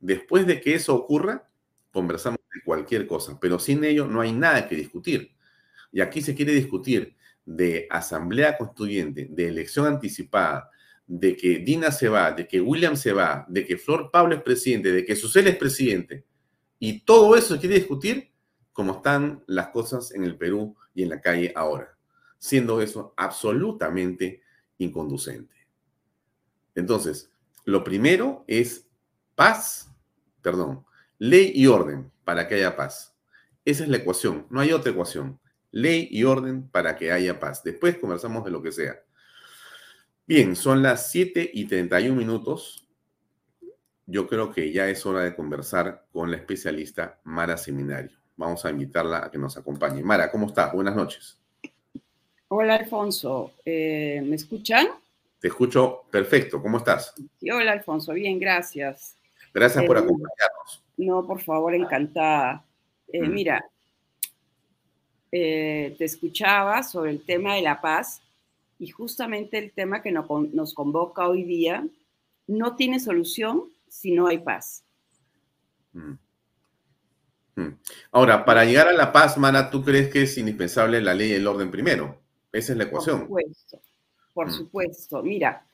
[0.00, 1.48] Después de que eso ocurra,
[1.92, 5.36] conversamos de cualquier cosa, pero sin ello no hay nada que discutir.
[5.92, 7.14] Y aquí se quiere discutir
[7.44, 10.68] de asamblea constituyente, de elección anticipada,
[11.06, 14.42] de que Dina se va, de que William se va, de que Flor Pablo es
[14.42, 16.24] presidente, de que Susel es presidente.
[16.80, 18.32] Y todo eso se quiere discutir
[18.78, 21.98] como están las cosas en el Perú y en la calle ahora,
[22.38, 24.40] siendo eso absolutamente
[24.78, 25.66] inconducente.
[26.76, 27.28] Entonces,
[27.64, 28.86] lo primero es
[29.34, 29.92] paz,
[30.42, 30.86] perdón,
[31.18, 33.16] ley y orden para que haya paz.
[33.64, 35.40] Esa es la ecuación, no hay otra ecuación
[35.72, 37.64] ley y orden para que haya paz.
[37.64, 38.94] Después conversamos de lo que sea.
[40.24, 42.88] Bien, son las 7 y 31 minutos.
[44.06, 48.16] Yo creo que ya es hora de conversar con la especialista Mara Seminario.
[48.38, 50.00] Vamos a invitarla a que nos acompañe.
[50.00, 50.72] Mara, ¿cómo estás?
[50.72, 51.36] Buenas noches.
[52.46, 53.50] Hola, Alfonso.
[53.64, 54.86] Eh, ¿Me escuchan?
[55.40, 56.62] Te escucho perfecto.
[56.62, 57.14] ¿Cómo estás?
[57.40, 58.12] Sí, hola, Alfonso.
[58.12, 59.16] Bien, gracias.
[59.52, 60.84] Gracias por eh, acompañarnos.
[60.96, 62.64] No, por favor, encantada.
[63.12, 63.34] Eh, mm.
[63.34, 63.64] Mira,
[65.30, 68.22] te escuchaba sobre el tema de la paz
[68.78, 71.84] y justamente el tema que nos convoca hoy día
[72.46, 74.84] no tiene solución si no hay paz.
[75.92, 76.14] Mm.
[77.58, 77.76] Mm.
[78.12, 81.34] Ahora, para llegar a la paz, Mana, ¿tú crees que es indispensable la ley y
[81.34, 82.20] el orden primero?
[82.52, 83.26] Esa es la ecuación.
[83.26, 83.80] Por supuesto,
[84.32, 84.50] por mm.
[84.52, 85.22] supuesto.
[85.24, 85.66] Mira,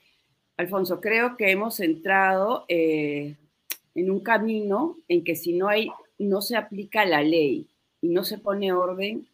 [0.57, 3.37] Alfonso, creo que hemos entrado eh,
[3.95, 7.69] en un camino en que si no hay, no se aplica la ley
[8.01, 9.29] y no se pone orden,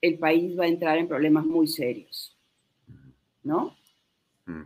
[0.00, 2.36] el país va a entrar en problemas muy serios.
[3.42, 3.76] ¿No?
[4.44, 4.62] Mm.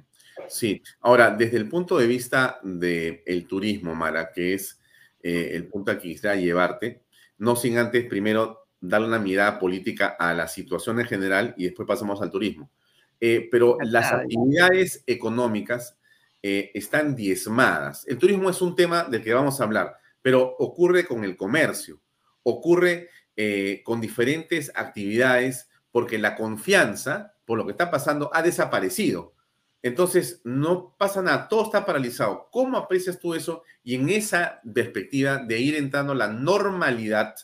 [0.47, 0.83] Sí.
[1.01, 4.79] Ahora, desde el punto de vista del turismo, Mara, que es
[5.23, 7.01] eh, el punto al que quisiera llevarte,
[7.41, 11.89] no sin antes primero darle una mirada política a la situación en general y después
[11.89, 12.71] pasamos al turismo.
[13.19, 15.99] Eh, pero las actividades económicas
[16.43, 18.07] eh, están diezmadas.
[18.07, 22.01] El turismo es un tema del que vamos a hablar, pero ocurre con el comercio,
[22.43, 29.35] ocurre eh, con diferentes actividades porque la confianza por lo que está pasando ha desaparecido.
[29.83, 32.49] Entonces, no pasa nada, todo está paralizado.
[32.51, 33.63] ¿Cómo aprecias tú eso?
[33.83, 37.35] Y en esa perspectiva de ir entrando la normalidad,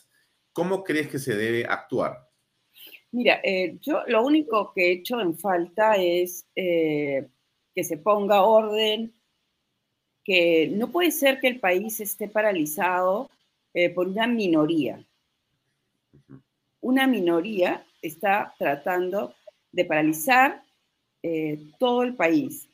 [0.53, 2.27] ¿cómo crees que se debe actuar?
[3.11, 7.27] Mira, eh, yo lo único que he hecho en falta es eh,
[7.73, 9.13] que se ponga orden,
[10.23, 13.29] que no puede ser que el país esté paralizado
[13.93, 15.05] por una minoría
[16.87, 19.33] una minoría está tratando
[19.73, 20.63] de paralizar
[21.29, 22.69] eh, todo el país.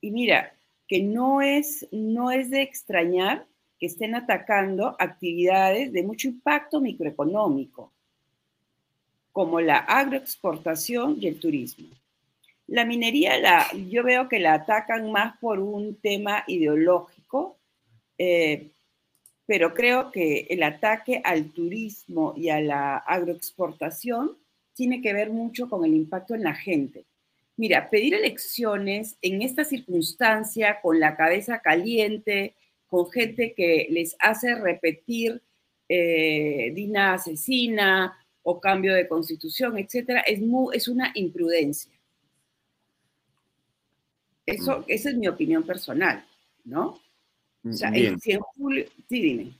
[0.00, 0.54] Y mira,
[0.86, 3.44] que no es, no es de extrañar
[3.76, 7.92] que estén atacando actividades de mucho impacto microeconómico,
[9.32, 11.88] como la agroexportación y el turismo.
[12.68, 17.58] La minería, la, yo veo que la atacan más por un tema ideológico,
[18.16, 18.70] eh,
[19.44, 24.38] pero creo que el ataque al turismo y a la agroexportación
[24.72, 27.07] tiene que ver mucho con el impacto en la gente.
[27.58, 32.54] Mira, pedir elecciones en esta circunstancia, con la cabeza caliente,
[32.86, 35.42] con gente que les hace repetir
[35.88, 40.40] eh, Dina asesina o cambio de constitución, etcétera, es,
[40.72, 41.92] es una imprudencia.
[44.46, 44.84] Eso, mm.
[44.86, 46.24] esa es mi opinión personal,
[46.64, 47.00] ¿no?
[47.68, 49.52] O sea, si en julio, sí, dime.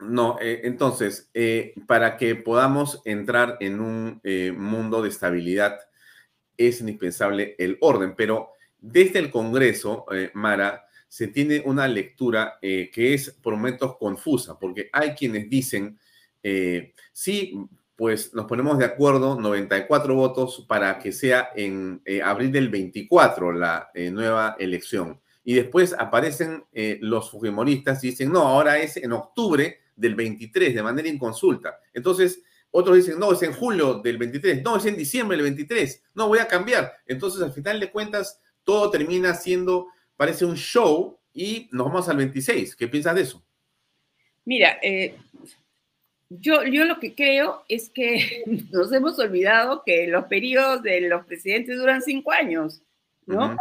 [0.00, 5.78] No, eh, entonces, eh, para que podamos entrar en un eh, mundo de estabilidad,
[6.58, 10.04] es indispensable el orden, pero desde el Congreso,
[10.34, 15.98] Mara, se tiene una lectura que es por momentos confusa, porque hay quienes dicen,
[17.12, 17.58] sí,
[17.96, 23.90] pues nos ponemos de acuerdo, 94 votos para que sea en abril del 24 la
[23.94, 29.78] nueva elección y después aparecen eh, los fujimoristas y dicen, no, ahora es en octubre
[29.96, 31.80] del 23, de manera inconsulta.
[31.94, 36.02] Entonces, otros dicen, no, es en julio del 23, no, es en diciembre del 23,
[36.14, 36.92] no, voy a cambiar.
[37.06, 42.18] Entonces, al final de cuentas, todo termina siendo, parece un show y nos vamos al
[42.18, 42.76] 26.
[42.76, 43.42] ¿Qué piensas de eso?
[44.44, 45.14] Mira, eh,
[46.30, 51.24] yo, yo lo que creo es que nos hemos olvidado que los periodos de los
[51.26, 52.82] presidentes duran cinco años,
[53.26, 53.56] ¿no?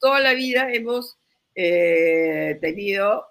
[0.00, 1.18] toda la vida hemos
[1.54, 3.26] eh, tenido,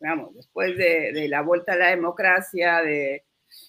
[0.00, 3.24] digamos, después de, la vuelta a la democracia, de,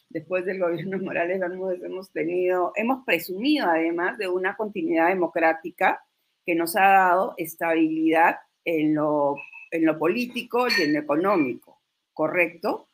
[0.10, 1.42] después del gobierno Morales
[1.84, 6.04] hemos tenido, hemos presumido además de una continuidad democrática
[6.46, 9.36] que nos ha dado estabilidad en lo,
[9.72, 11.82] en lo político y en lo económico,
[12.14, 12.88] ¿correcto?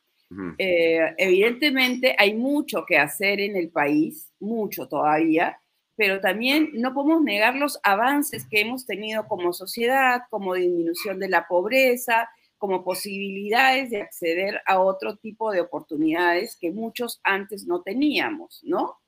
[0.58, 5.60] Eh, evidentemente hay mucho que hacer en el país, mucho todavía,
[5.98, 11.28] pero también no podemos negar los avances que hemos tenido como sociedad, como disminución de
[11.28, 12.30] la pobreza,
[12.62, 19.00] como posibilidades de acceder a otro tipo de oportunidades que muchos antes no teníamos, ¿no?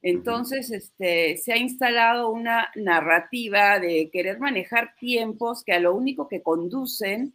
[0.00, 6.26] Entonces, este, se ha instalado una narrativa de querer manejar tiempos que a lo único
[6.26, 7.34] que conducen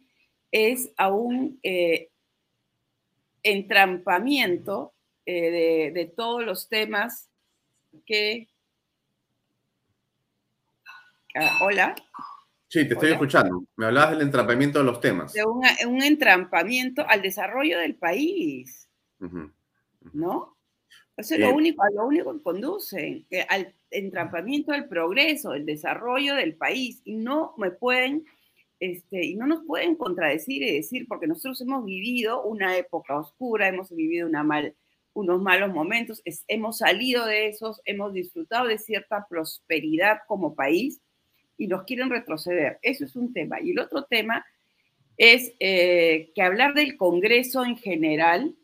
[0.50, 2.08] es a un eh,
[3.44, 4.94] entrampamiento
[5.26, 7.30] eh, de, de, todos los temas
[8.04, 8.48] que
[11.36, 11.94] Ah, hola.
[12.70, 13.64] Sí, te estoy escuchando.
[13.74, 15.32] Me hablabas del entrampamiento de los temas.
[15.32, 18.88] De un entrampamiento al desarrollo del país.
[20.12, 20.56] ¿No?
[21.16, 26.54] Eso es lo único, lo único que conducen, al entrampamiento del progreso, el desarrollo del
[26.54, 27.02] país.
[27.04, 28.24] Y no me pueden,
[28.78, 33.66] este, y no nos pueden contradecir y decir, porque nosotros hemos vivido una época oscura,
[33.66, 34.76] hemos vivido una mal,
[35.12, 41.00] unos malos momentos, hemos salido de esos, hemos disfrutado de cierta prosperidad como país
[41.60, 42.78] y nos quieren retroceder.
[42.80, 43.60] Eso es un tema.
[43.60, 44.46] Y el otro tema
[45.18, 48.54] es eh, que hablar del Congreso en general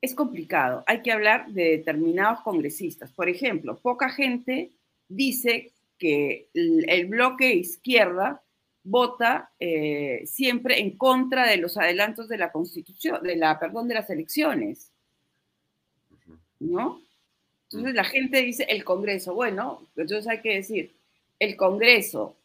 [0.00, 0.82] es complicado.
[0.86, 3.12] Hay que hablar de determinados congresistas.
[3.12, 4.70] Por ejemplo, poca gente
[5.08, 8.42] dice que el, bloque izquierda
[8.82, 13.94] vota eh, siempre en contra de los adelantos de la Constitución, de la, perdón, de
[13.94, 14.90] las elecciones.
[16.60, 17.02] ¿No?
[17.64, 19.34] Entonces la gente dice el Congreso.
[19.34, 20.96] Bueno, entonces hay que decir,
[21.38, 22.36] el Congreso,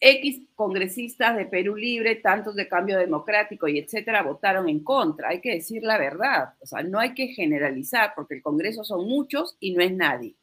[0.00, 5.30] X congresistas de Perú Libre, tantos de Cambio Democrático y etcétera, votaron en contra.
[5.30, 6.54] Hay que decir la verdad.
[6.60, 10.36] O sea, no hay que generalizar porque el Congreso son muchos y no es nadie.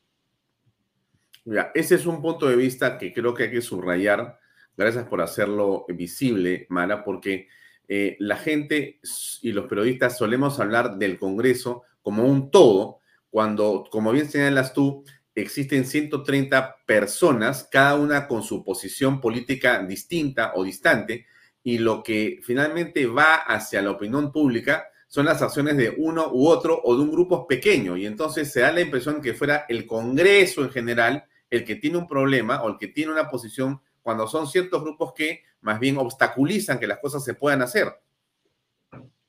[1.46, 4.40] Mira, ese es un punto de vista que creo que hay que subrayar.
[4.76, 7.48] Gracias por hacerlo visible, Mara, porque
[7.88, 9.00] eh, la gente
[9.42, 15.04] y los periodistas solemos hablar del Congreso como un todo, cuando, como bien señalas tú,
[15.36, 21.26] existen 130 personas, cada una con su posición política distinta o distante,
[21.64, 26.48] y lo que finalmente va hacia la opinión pública son las acciones de uno u
[26.48, 29.86] otro o de un grupo pequeño, y entonces se da la impresión que fuera el
[29.86, 34.28] Congreso en general el que tiene un problema o el que tiene una posición cuando
[34.28, 37.88] son ciertos grupos que más bien obstaculizan que las cosas se puedan hacer.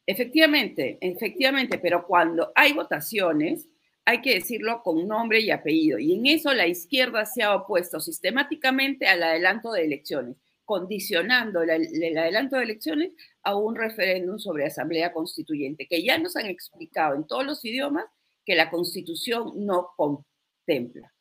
[0.07, 3.69] Efectivamente, efectivamente, pero cuando hay votaciones,
[4.05, 5.99] hay que decirlo con nombre y apellido.
[5.99, 12.19] Y en eso la izquierda se ha opuesto sistemáticamente al adelanto de elecciones, condicionando el
[12.19, 17.27] adelanto de elecciones a un referéndum sobre asamblea constituyente, que ya nos han explicado en
[17.27, 18.07] todos los idiomas
[18.45, 21.13] que la constitución no contempla.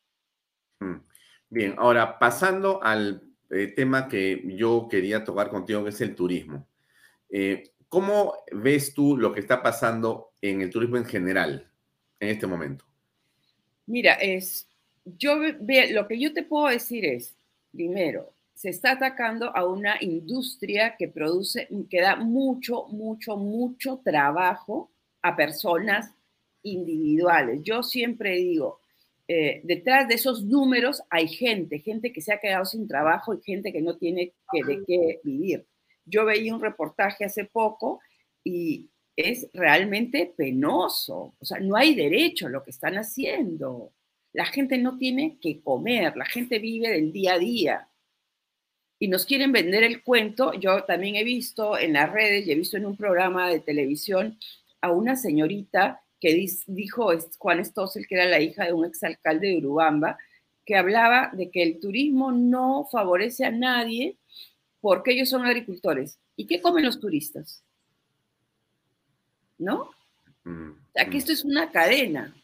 [0.79, 1.01] Hmm.
[1.49, 6.67] Bien, ahora pasando al eh, tema que yo quería tocar contigo, que es el turismo.
[7.29, 11.70] Eh, ¿Cómo ves tú lo que está pasando en el turismo en general?
[12.21, 12.85] En este momento?
[13.87, 14.67] Mira, es,
[15.03, 17.35] yo lo que yo te puedo decir es,
[17.71, 24.91] primero, se está atacando a una industria que produce, que da mucho, mucho, mucho trabajo
[25.21, 26.13] a personas
[26.61, 27.61] individuales.
[27.63, 28.79] Yo siempre digo,
[29.27, 33.41] eh, detrás de esos números hay gente, gente que se ha quedado sin trabajo y
[33.41, 35.65] gente que no tiene que, de qué vivir.
[36.05, 37.99] Yo veía un reportaje hace poco
[38.43, 38.89] y
[39.29, 41.33] es realmente penoso.
[41.39, 43.93] O sea, no hay derecho a lo que están haciendo.
[44.33, 47.87] La gente no tiene que comer, la gente vive del día a día.
[48.99, 50.53] Y nos quieren vender el cuento.
[50.53, 54.37] Yo también he visto en las redes y he visto en un programa de televisión
[54.81, 59.57] a una señorita que dijo Juan Stossel, que era la hija de un exalcalde de
[59.57, 60.17] Urubamba,
[60.65, 64.17] que hablaba de que el turismo no favorece a nadie
[64.79, 66.19] porque ellos son agricultores.
[66.35, 67.63] ¿Y qué comen los turistas?
[69.61, 69.91] ¿No?
[70.43, 71.19] Mm, Aquí mm.
[71.19, 72.35] esto es una cadena.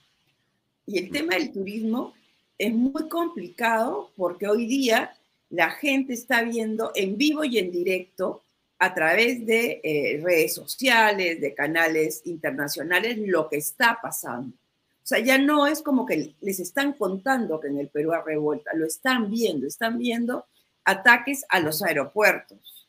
[0.86, 2.13] Y el tema del turismo
[2.57, 5.18] es muy complicado porque hoy día
[5.49, 8.43] la gente está viendo en vivo y en directo
[8.80, 14.55] a través de eh, redes sociales, de canales internacionales, lo que está pasando.
[14.55, 18.22] O sea, ya no es como que les están contando que en el Perú hay
[18.26, 20.45] revuelta, lo están viendo, están viendo
[20.84, 22.88] ataques a los aeropuertos.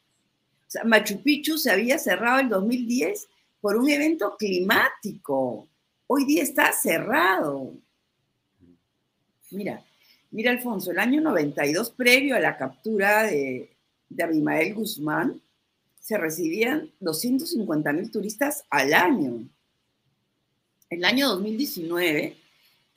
[0.66, 3.28] O sea, Machu Picchu se había cerrado en 2010
[3.60, 5.68] por un evento climático.
[6.06, 7.74] Hoy día está cerrado.
[9.50, 9.84] Mira,
[10.30, 13.76] mira Alfonso, el año 92, previo a la captura de,
[14.08, 15.40] de Abimael Guzmán,
[16.00, 19.48] se recibían 250 mil turistas al año.
[20.88, 22.36] El año 2019,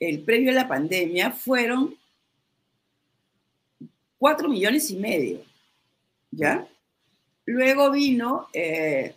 [0.00, 1.94] el previo a la pandemia, fueron
[4.18, 5.42] 4 millones y medio,
[6.30, 6.66] ¿ya?
[7.44, 9.14] Luego vino eh,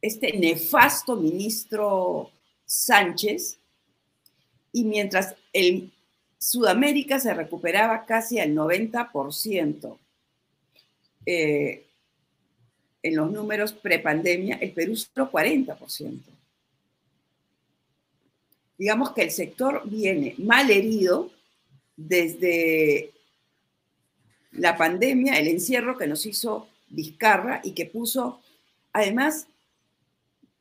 [0.00, 2.30] este nefasto ministro
[2.64, 3.58] Sánchez,
[4.72, 5.92] y mientras el
[6.38, 9.98] Sudamérica se recuperaba casi al 90%,
[11.26, 11.86] eh,
[13.02, 16.20] en los números prepandemia, el Perú solo 40%.
[18.76, 21.30] Digamos que el sector viene mal herido
[21.96, 23.12] desde
[24.52, 28.40] la pandemia, el encierro que nos hizo Vizcarra y que puso,
[28.92, 29.48] además,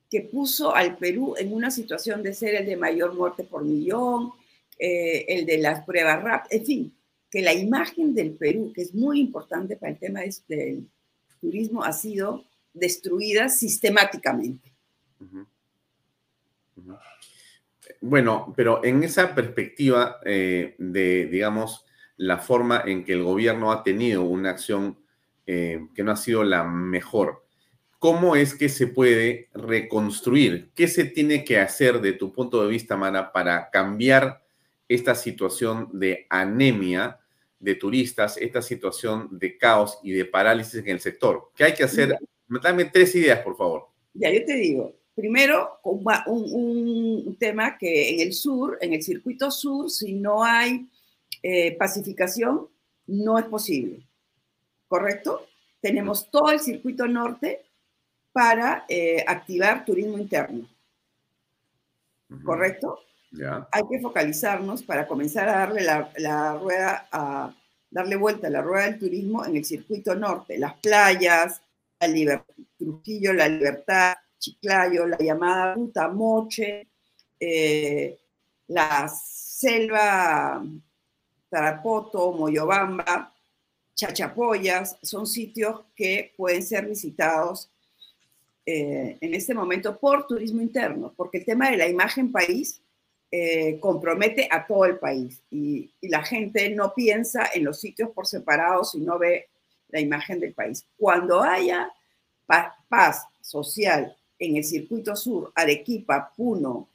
[0.10, 4.32] que puso al Perú en una situación de ser el de mayor muerte por millón,
[4.80, 6.98] eh, el de las pruebas rápidas, en fin,
[7.30, 10.88] que la imagen del Perú, que es muy importante para el tema del
[11.42, 14.72] turismo ha sido destruida sistemáticamente.
[18.02, 21.86] Bueno, pero en esa perspectiva eh, de, digamos,
[22.18, 24.98] la forma en que el gobierno ha tenido una acción
[25.46, 27.47] eh, que no ha sido la mejor,
[28.00, 30.72] ¿cómo es que se puede reconstruir?
[30.76, 34.44] ¿Qué se tiene que hacer de tu punto de vista, Mara, para cambiar
[34.88, 37.20] esta situación de anemia
[37.60, 41.52] de turistas, esta situación de caos y de parálisis en el sector.
[41.56, 42.18] ¿Qué hay que hacer?
[42.48, 43.88] Dame tres ideas, por favor.
[44.14, 44.96] Ya, yo te digo.
[45.16, 50.88] Primero, un, un, tema que en el sur, en el circuito sur, si no hay
[51.42, 52.68] eh, pacificación,
[53.08, 54.08] no es posible.
[54.88, 55.48] ¿Correcto?
[55.82, 57.66] Tenemos todo el circuito norte
[58.38, 60.70] para eh, activar turismo interno.
[62.46, 63.00] ¿Correcto?
[63.72, 67.52] Hay que focalizarnos para comenzar a darle la, rueda, a
[67.90, 71.64] darle vuelta a la rueda del turismo en el circuito norte, las playas,
[72.00, 72.46] la
[72.78, 76.88] Trujillo, la Libertad, Chiclayo, la llamada Ruta Moche,
[77.40, 78.20] eh,
[78.68, 80.64] la selva
[81.50, 83.34] Tarapoto, Moyobamba,
[83.96, 87.72] Chachapoyas, son sitios que pueden ser visitados
[88.70, 92.82] eh, en este momento por turismo interno, porque el tema de la imagen país
[93.32, 98.28] eh, compromete a todo el país y, la gente no piensa en los sitios por
[98.28, 99.48] separado, sino ve
[99.88, 100.86] la imagen del país.
[100.98, 101.90] Cuando haya
[102.90, 106.90] paz, social en el circuito sur, Arequipa, Puno,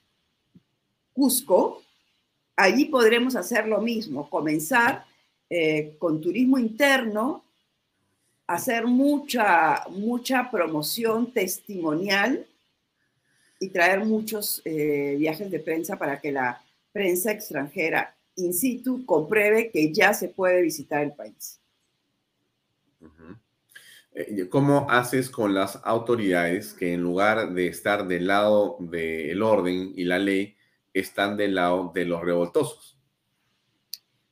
[1.15, 1.83] Cusco,
[2.55, 5.07] allí podremos hacer lo mismo, comenzar
[5.49, 7.45] eh, con turismo interno,
[8.55, 12.47] hacer mucha, mucha promoción testimonial
[13.59, 16.63] y traer muchos eh, viajes de prensa para que la
[16.93, 21.61] prensa extranjera in situ compruebe que ya se puede visitar el país.
[24.15, 29.93] Eh, ¿Cómo haces con las autoridades que en lugar de estar del lado del orden
[29.97, 30.57] y la ley,
[30.93, 32.99] están del lado de los revoltosos?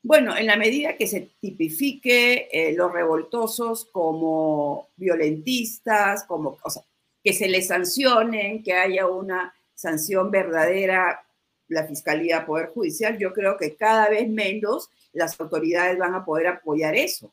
[0.03, 6.83] Bueno, en la medida que se tipifique eh, los revoltosos como violentistas, como, o sea,
[7.23, 11.25] que se les sancionen, que haya una sanción verdadera,
[11.69, 16.49] la Fiscalía, Poder Judicial, yo creo que cada vez menos las autoridades van a poder
[16.49, 17.33] apoyar eso,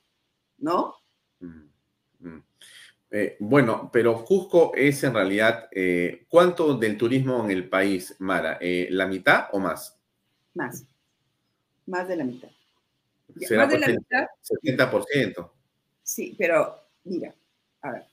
[0.57, 0.95] ¿no?
[1.39, 1.69] Mm,
[2.19, 2.43] mm.
[3.09, 8.57] Eh, bueno, pero Cusco es en realidad, eh, ¿cuánto del turismo en el país, Mara?
[8.59, 9.97] Eh, ¿La mitad o más?
[10.53, 10.85] Más,
[11.85, 12.49] más de la mitad.
[13.39, 14.27] ¿Será más de la mitad?
[14.41, 15.51] 70%.
[16.03, 17.33] Sí, pero mira,
[17.81, 18.05] a ver,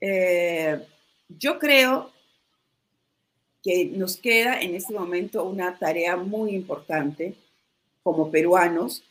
[0.00, 0.86] Eh,
[1.28, 2.10] yo creo
[3.62, 7.34] que nos queda en este momento una tarea muy importante
[8.02, 9.04] como peruanos,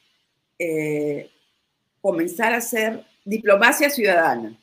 [0.57, 1.29] eh,
[2.01, 4.57] comenzar a hacer diplomacia ciudadana.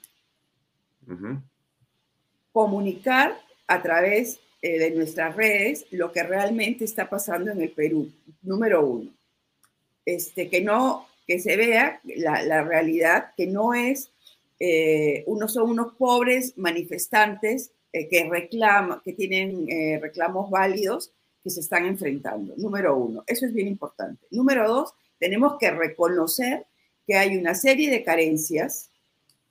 [2.53, 8.11] Comunicar a través eh, de nuestras redes lo que realmente está pasando en el Perú,
[8.43, 9.11] número uno.
[10.05, 14.11] Este, que no, que se vea la, la realidad, que no es,
[14.59, 19.67] eh, son unos pobres manifestantes eh, que reclaman, que tienen
[20.01, 21.13] reclamos válidos
[21.43, 23.25] que se están enfrentando, número uno.
[23.27, 24.27] Eso es bien importante.
[24.31, 26.67] Número dos, tenemos que reconocer
[27.07, 28.91] que hay una serie de carencias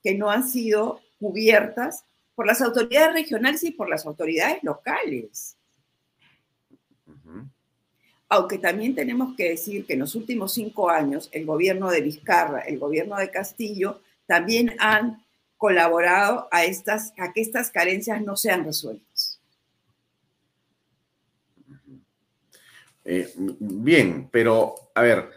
[0.04, 2.04] que no han sido cubiertas
[2.36, 5.58] por las autoridades regionales y por las autoridades locales.
[8.28, 12.62] Aunque también tenemos que decir que en los últimos cinco años el gobierno de Vizcarra,
[12.62, 15.24] el gobierno de Castillo, también han
[15.58, 19.40] colaborado a, estas, a que estas carencias no sean resueltas.
[23.06, 25.30] Eh, bien, pero a ver,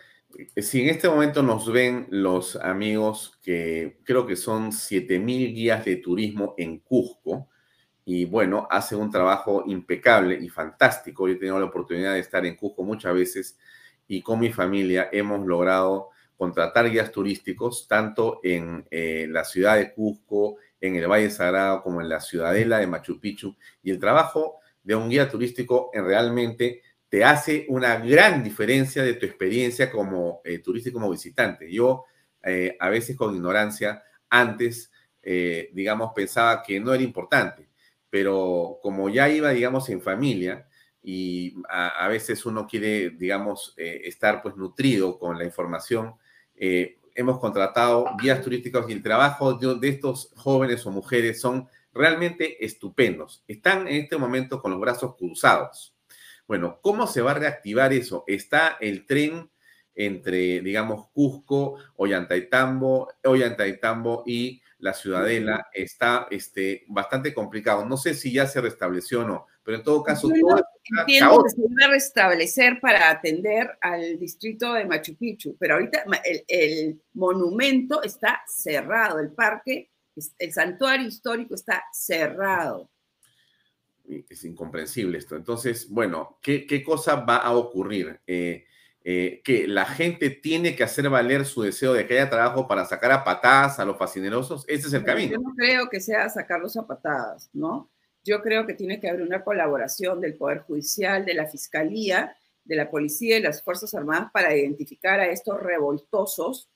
[0.56, 5.96] si en este momento nos ven los amigos que creo que son 7.000 guías de
[5.96, 7.48] turismo en Cusco,
[8.10, 11.28] y bueno, hace un trabajo impecable y fantástico.
[11.28, 13.58] Yo he tenido la oportunidad de estar en Cusco muchas veces
[14.06, 19.92] y con mi familia hemos logrado contratar guías turísticos tanto en eh, la ciudad de
[19.92, 23.54] Cusco, en el Valle Sagrado, como en la ciudadela de Machu Picchu.
[23.82, 29.14] Y el trabajo de un guía turístico en realmente te hace una gran diferencia de
[29.14, 31.70] tu experiencia como eh, turista y como visitante.
[31.72, 32.04] Yo
[32.42, 37.68] eh, a veces con ignorancia antes, eh, digamos, pensaba que no era importante,
[38.10, 40.66] pero como ya iba, digamos, en familia
[41.02, 46.14] y a, veces uno quiere, digamos, estar pues nutrido con la información,
[46.54, 53.42] hemos contratado guías turísticos y el trabajo de estos jóvenes o mujeres son realmente estupendos.
[53.46, 55.94] Están en este momento con los brazos cruzados
[56.48, 58.24] bueno, ¿cómo se va a reactivar eso?
[58.26, 59.50] Está el tren
[59.94, 65.68] entre, digamos, Cusco, Ollantaytambo, Ollantaytambo y la Ciudadela.
[65.74, 67.84] Está este, bastante complicado.
[67.84, 70.28] No sé si ya se restableció o no, pero en todo caso...
[70.28, 70.64] todo
[71.00, 76.04] entiendo que se iba a restablecer para atender al distrito de Machu Picchu, pero ahorita
[76.24, 79.90] el, el monumento está cerrado, el parque,
[80.38, 82.88] el santuario histórico está cerrado
[84.28, 85.36] es incomprensible esto.
[85.36, 88.20] Entonces, bueno, ¿qué, cosa va a ocurrir?
[88.26, 88.64] Eh,
[89.04, 92.84] eh, que la gente tiene que hacer valer su deseo de que haya trabajo para
[92.84, 94.64] sacar a patadas a los fascinerosos.
[94.68, 95.32] Ese es el camino.
[95.32, 97.90] Yo no creo que sea sacarlos a patadas, ¿no?
[98.24, 102.76] Yo creo que tiene que haber una colaboración del Poder Judicial, de la Fiscalía, de
[102.76, 106.68] la Policía y las Fuerzas Armadas para identificar a estos revoltosos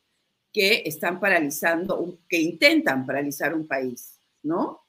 [0.53, 4.82] que están paralizando, que intentan paralizar un país, ¿no?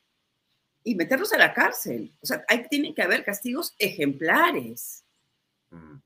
[0.84, 2.12] Y meterlos a la cárcel.
[2.22, 5.04] O sea, hay, tienen que haber castigos ejemplares.
[5.70, 5.98] Mm.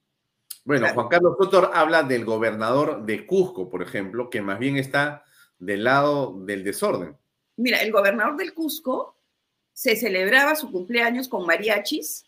[0.64, 5.24] Bueno, Juan Carlos Cotor habla del gobernador de Cusco, por ejemplo, que más bien está
[5.60, 7.16] del lado del desorden.
[7.56, 9.16] Mira, el gobernador del Cusco
[9.72, 12.26] se celebraba su cumpleaños con mariachis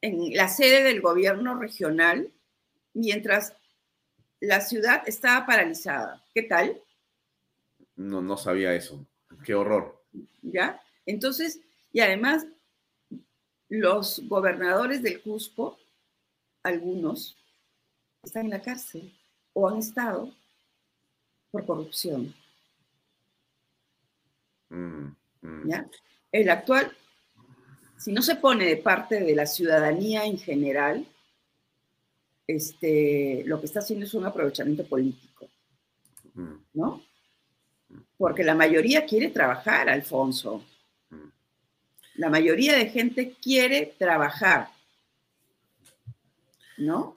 [0.00, 2.30] en la sede del gobierno regional,
[2.92, 3.54] mientras
[4.38, 6.22] la ciudad estaba paralizada.
[6.32, 6.80] ¿Qué tal?
[7.96, 9.04] No, no sabía eso.
[9.44, 10.00] Qué horror.
[10.42, 10.80] ¿Ya?
[11.06, 11.60] Entonces,
[11.94, 12.44] y además,
[13.68, 15.78] los gobernadores del Cusco,
[16.64, 17.38] algunos,
[18.24, 19.16] están en la cárcel
[19.52, 20.34] o han estado
[21.52, 22.34] por corrupción.
[24.70, 25.68] Mm, mm.
[25.68, 25.88] ¿Ya?
[26.32, 26.90] El actual,
[27.96, 31.06] si no se pone de parte de la ciudadanía en general,
[32.48, 35.48] este, lo que está haciendo es un aprovechamiento político,
[36.34, 36.54] mm.
[36.72, 37.04] ¿no?
[38.18, 40.64] Porque la mayoría quiere trabajar, Alfonso.
[42.16, 44.68] La mayoría de gente quiere trabajar,
[46.78, 47.16] ¿no?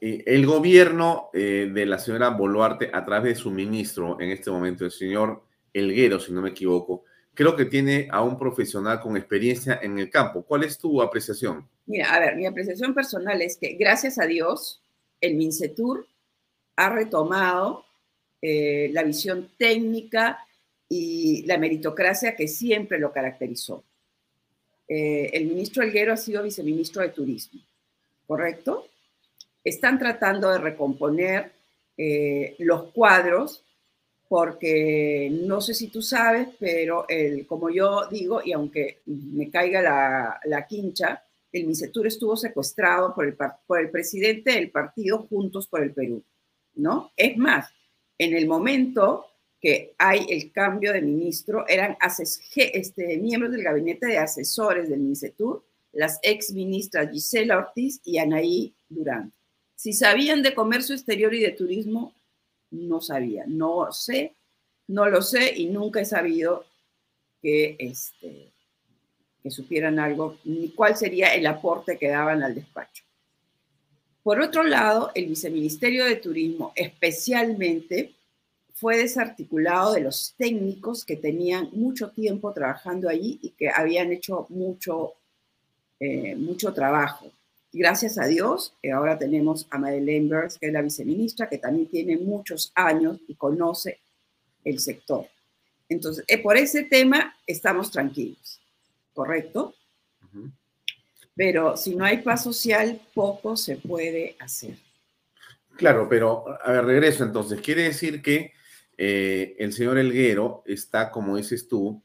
[0.00, 4.84] El gobierno eh, de la señora Boluarte, a través de su ministro en este momento,
[4.84, 5.42] el señor
[5.72, 10.10] Elguero, si no me equivoco, creo que tiene a un profesional con experiencia en el
[10.10, 10.42] campo.
[10.42, 11.68] ¿Cuál es tu apreciación?
[11.86, 14.82] Mira, a ver, mi apreciación personal es que gracias a Dios,
[15.20, 16.06] el MINCETUR
[16.76, 17.84] ha retomado
[18.42, 20.46] eh, la visión técnica
[20.88, 23.84] y la meritocracia que siempre lo caracterizó.
[24.88, 27.60] Eh, el ministro Elguero ha sido viceministro de Turismo,
[28.26, 28.88] ¿correcto?
[29.64, 31.52] Están tratando de recomponer
[31.96, 33.64] eh, los cuadros
[34.28, 37.06] porque no sé si tú sabes, pero
[37.46, 39.80] como yo digo, y aunque me caiga
[40.44, 41.22] la, quincha,
[41.52, 46.24] el MISETUR estuvo secuestrado por el presidente del partido Juntos por el Perú,
[46.74, 47.12] ¿no?
[47.16, 47.70] Es más,
[48.18, 49.26] en el momento
[49.66, 51.98] que hay el cambio de ministro, eran
[52.54, 58.72] este, miembros del gabinete de asesores del MINCETUR, las ex ministras Gisela Ortiz y Anaí
[58.88, 59.32] Durán.
[59.74, 62.14] Si sabían de comercio exterior y de turismo,
[62.70, 63.42] no sabía.
[63.48, 64.36] No sé,
[64.86, 66.64] no lo sé y nunca he sabido
[67.42, 68.52] que, este,
[69.42, 73.02] que supieran algo, ni cuál sería el aporte que daban al despacho.
[74.22, 78.14] Por otro lado, el viceministerio de Turismo especialmente
[78.76, 84.46] fue desarticulado de los técnicos que tenían mucho tiempo trabajando allí y que habían hecho
[84.50, 85.14] mucho,
[85.98, 87.32] eh, mucho trabajo.
[87.72, 91.88] Gracias a Dios, eh, ahora tenemos a Madeleine Burns, que es la viceministra, que también
[91.88, 93.98] tiene muchos años y conoce
[94.62, 95.26] el sector.
[95.88, 98.60] Entonces, eh, por ese tema estamos tranquilos,
[99.14, 99.74] ¿correcto?
[101.34, 104.76] Pero si no hay paz social, poco se puede hacer.
[105.76, 107.60] Claro, pero a ver, regreso entonces.
[107.60, 108.52] Quiere decir que
[108.96, 112.02] eh, el señor Elguero está, como dices tú,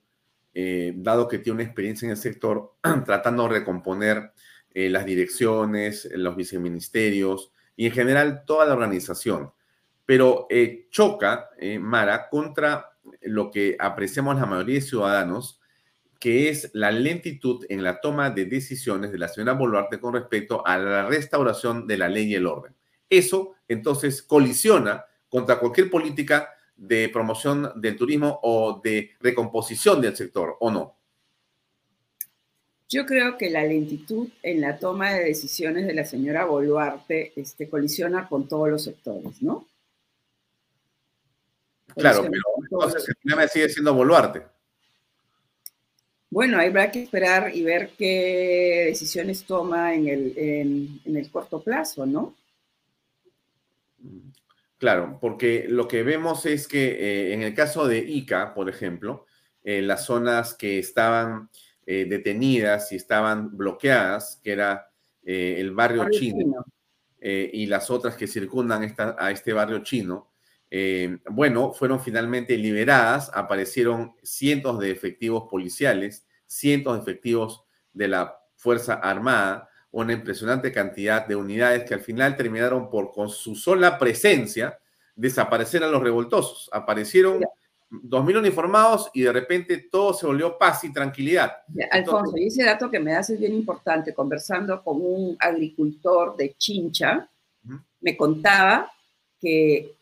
[0.53, 4.33] eh, dado que tiene una experiencia en el sector, tratando de recomponer
[4.73, 9.51] las direcciones, los viceministerios y en general toda la organización.
[10.05, 10.47] Pero
[10.89, 11.49] choca,
[11.81, 15.61] Mara, contra lo que apreciamos la mayoría de ciudadanos,
[16.21, 20.65] que es la lentitud en la toma de decisiones de la señora Boluarte con respecto
[20.65, 22.75] a la restauración de la ley y el orden.
[23.09, 26.49] Eso entonces colisiona contra cualquier política
[26.81, 30.95] de promoción del turismo o de recomposición del sector, ¿o no?
[32.89, 37.69] Yo creo que la lentitud en la toma de decisiones de la señora Boluarte este,
[37.69, 39.67] colisiona con todos los sectores, ¿no?
[41.95, 44.41] Claro, pero entonces el problema sigue siendo Boluarte.
[46.31, 50.33] Bueno, habrá que esperar y ver qué decisiones toma en el,
[51.05, 52.35] en, el corto plazo, ¿no?
[54.81, 59.27] Claro, porque lo que vemos es que eh, en el caso de Ica, por ejemplo,
[59.63, 61.49] en las zonas que estaban
[61.85, 64.91] eh, detenidas y estaban bloqueadas, que era
[65.23, 66.65] eh, el barrio, chino,
[67.23, 70.31] y las otras que circundan esta, a este barrio chino,
[70.73, 78.39] eh, bueno, fueron finalmente liberadas, aparecieron cientos de efectivos policiales, cientos de efectivos de la
[78.55, 83.97] Fuerza Armada, una impresionante cantidad de unidades que al final terminaron por, con su sola
[83.97, 84.79] presencia,
[85.15, 86.69] desaparecer a los revoltosos.
[86.71, 87.41] Aparecieron
[87.89, 91.57] dos mil uniformados y de repente todo se volvió paz y tranquilidad.
[91.91, 94.13] Alfonso, y ese dato que me das es bien importante.
[94.13, 97.29] Conversando con un agricultor de Chincha,
[97.99, 98.91] me contaba
[99.39, 99.93] que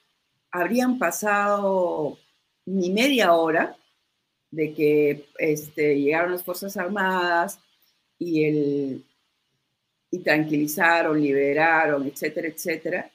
[0.52, 2.18] habrían pasado
[2.66, 3.76] ni media hora
[4.52, 7.60] de que este, llegaron las Fuerzas Armadas
[8.18, 9.06] y, el,
[10.11, 13.11] y tranquilizaron, liberaron, etcétera, etcétera.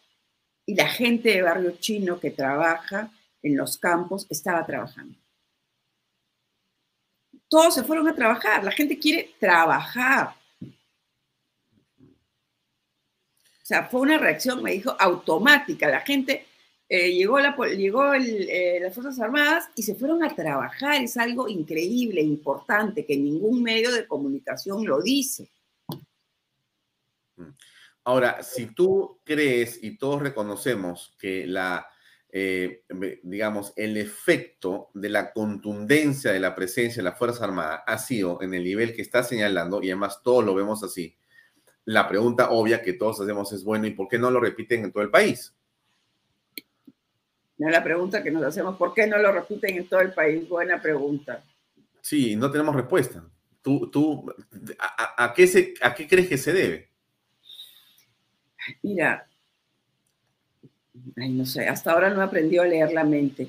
[0.67, 3.11] Y la gente de barrio chino que trabaja
[3.43, 5.19] en los campos estaba trabajando.
[7.49, 10.35] Todos se fueron a trabajar, la gente quiere trabajar.
[13.65, 15.89] O sea, fue una reacción, me dijo, automática.
[15.89, 16.47] La gente
[16.89, 21.03] eh, llegó, la, llegó eh, las Fuerzas Armadas y se fueron a trabajar.
[21.03, 25.49] Es algo increíble, importante, que ningún medio de comunicación lo dice.
[27.37, 27.51] Mm.
[28.05, 31.89] Ahora, si tú crees y todos reconocemos que la,
[32.31, 32.85] eh,
[33.23, 38.43] digamos, el efecto de la contundencia de la presencia de la Fuerza Armada ha sido
[38.43, 41.17] en el nivel que está señalando, y además todos lo vemos así,
[41.87, 44.93] la pregunta obvia que todos hacemos es, bueno, ¿y por qué no lo repiten en
[44.93, 45.55] todo el país?
[47.57, 50.47] No la pregunta que nos hacemos, ¿por qué no lo repiten en todo el país?
[50.49, 51.45] Buena pregunta.
[52.01, 53.25] Sí, no tenemos respuesta.
[53.63, 54.31] ¿Tú, tú
[54.79, 56.91] a, qué se, ¿A qué crees que se debe?
[58.83, 59.27] Mira,
[61.17, 63.49] ay, no sé, hasta ahora no he aprendido a leer la mente.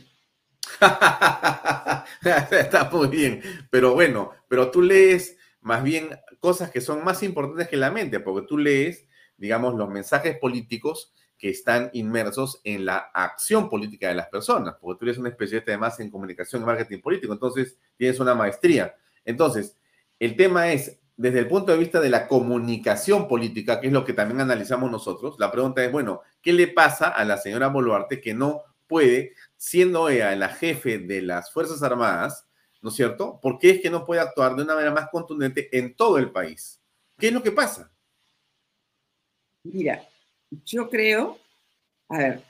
[2.52, 6.10] Está muy bien, pero bueno, pero tú lees más bien
[6.40, 11.14] cosas que son más importantes que la mente, porque tú lees, digamos, los mensajes políticos
[11.38, 15.72] que están inmersos en la acción política de las personas, porque tú eres un especialista
[15.72, 18.96] además en comunicación y marketing político, entonces tienes una maestría.
[19.26, 19.78] Entonces,
[20.20, 24.04] el tema es, desde el punto de vista de la comunicación política, que es lo
[24.04, 28.20] que también analizamos nosotros, la pregunta es, bueno, ¿qué le pasa a la señora Boluarte
[28.20, 32.46] que no puede, siendo ella la jefe de las Fuerzas Armadas,
[32.82, 33.40] ¿no es cierto?
[33.42, 36.32] ¿Por qué es que no puede actuar de una manera más contundente en todo el
[36.32, 36.82] país?
[37.18, 37.92] ¿Qué es lo que pasa?
[39.64, 40.08] Mira,
[40.66, 41.40] yo creo,
[42.10, 42.44] a ver,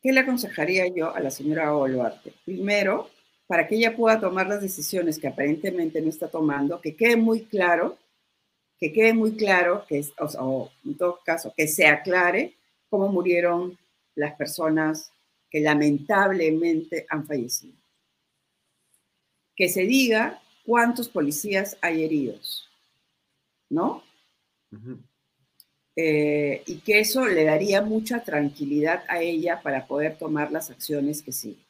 [0.00, 2.32] ¿qué le aconsejaría yo a la señora Boluarte?
[2.44, 3.10] Primero,
[3.46, 7.44] para que ella pueda tomar las decisiones que aparentemente no está tomando, que quede muy
[7.44, 7.98] claro,
[8.78, 12.54] que quede muy claro, que, o, en todo caso, que se aclare
[12.88, 13.78] cómo murieron
[14.14, 15.10] las personas
[15.50, 17.76] que lamentablemente han fallecido.
[19.54, 22.68] Que se diga cuántos policías hay heridos,
[23.68, 24.02] ¿no?
[25.96, 31.22] Eh, y que eso le daría mucha tranquilidad a ella para poder tomar las acciones
[31.22, 31.63] que siguen.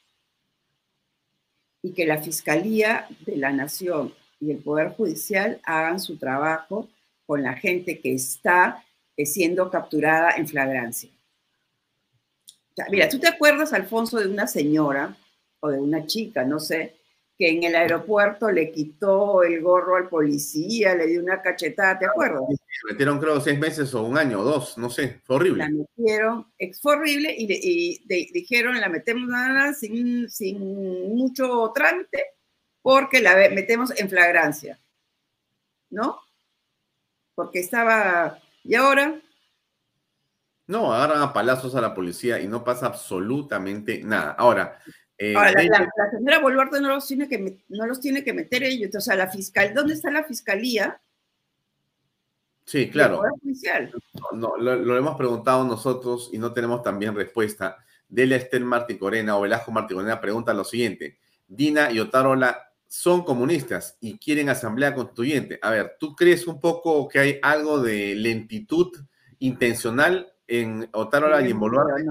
[1.84, 6.88] Y que la Fiscalía de la Nación y el Poder Judicial hagan su trabajo
[7.26, 8.84] con la gente que está
[9.16, 11.10] eh, siendo capturada en flagrancia.
[12.90, 15.16] mira, ¿tú te acuerdas, Alfonso, de una señora
[15.60, 16.96] o de una chica, no sé,
[17.38, 22.06] que en el aeropuerto le quitó el gorro al policía, le dio una cachetada, ¿te
[22.06, 22.42] acuerdas?
[22.90, 25.64] Metieron creo seis meses o un año o dos, no sé, fue horrible.
[25.64, 30.58] La metieron, fue horrible y, dijeron la metemos nada sin, sin
[31.14, 32.24] mucho trámite
[32.82, 34.78] porque la metemos en flagrancia,
[35.90, 36.20] ¿no?
[37.34, 39.20] Porque estaba, ¿y ahora?
[40.66, 44.32] No, agarran a palazos a la policía y no pasa absolutamente nada.
[44.32, 44.78] Ahora,
[45.16, 48.94] eh, la, señora Boluarte no los, tiene que, no los tiene que meter ellos.
[48.94, 51.00] O sea, la fiscal, ¿dónde está la fiscalía?
[52.64, 53.22] Sí, claro.
[54.32, 57.76] No, lo, hemos preguntado nosotros y no tenemos también respuesta.
[58.08, 61.18] Delia Estel Martí Corena o Velasco Martí Corena pregunta lo siguiente.
[61.46, 65.58] Dina y Otarola son comunistas y quieren asamblea constituyente.
[65.60, 68.92] A ver, ¿tú crees un poco que hay algo de lentitud
[69.40, 72.04] intencional en Otarola y en Boluarte?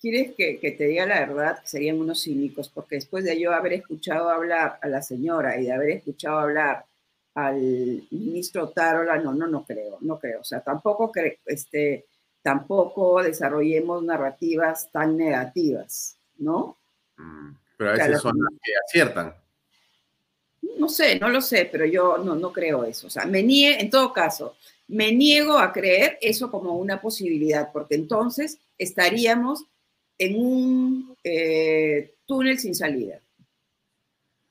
[0.00, 4.30] quieres que, te diga la verdad, serían unos cínicos, porque después de yo haber escuchado
[4.30, 6.84] hablar a la señora y de haber escuchado hablar
[7.46, 10.40] al ministro Tarola, no, no, no creo, no creo.
[10.40, 11.12] O sea, tampoco,
[11.46, 12.06] este,
[12.42, 16.78] tampoco desarrollemos narrativas tan negativas, ¿no?
[17.16, 19.34] Mm, pero a veces son las que aciertan.
[20.78, 23.06] No sé, no lo sé, pero yo no, no creo eso.
[23.06, 24.56] O sea, me niego, en todo caso,
[24.88, 29.64] me niego a creer eso como una posibilidad, porque entonces estaríamos
[30.18, 33.20] en un eh, túnel sin salida.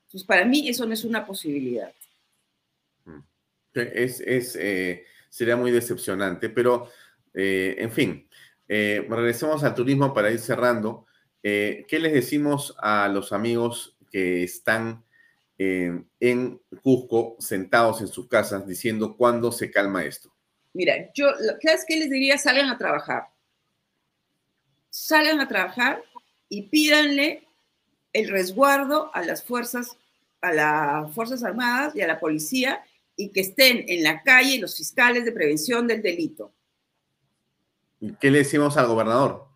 [0.06, 1.92] Entonces, para mí eso no es una posibilidad.
[3.74, 3.80] Mm.
[3.94, 6.88] Es, eh, sería muy decepcionante, pero
[7.34, 8.28] eh, en fin,
[8.68, 11.06] regresemos al turismo para ir cerrando.
[11.40, 15.04] ¿Qué les decimos a los amigos que están
[15.56, 20.34] en Cusco sentados en sus casas diciendo cuándo se calma esto?
[20.74, 21.28] Mira, yo,
[21.62, 22.36] ¿sabes qué les diría?
[22.36, 23.28] Salgan a trabajar
[24.90, 26.02] salgan a trabajar
[26.48, 27.46] y pídanle
[28.12, 29.96] el resguardo a las fuerzas,
[30.40, 32.82] a las Fuerzas Armadas y a la policía
[33.18, 36.54] y que estén en la calle los fiscales de prevención del delito.
[38.00, 39.46] ¿Y qué le decimos al gobernador?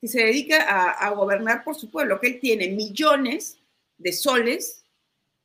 [0.00, 3.58] Que se dedica a, a gobernar por su pueblo, que él tiene millones
[3.96, 4.84] de soles,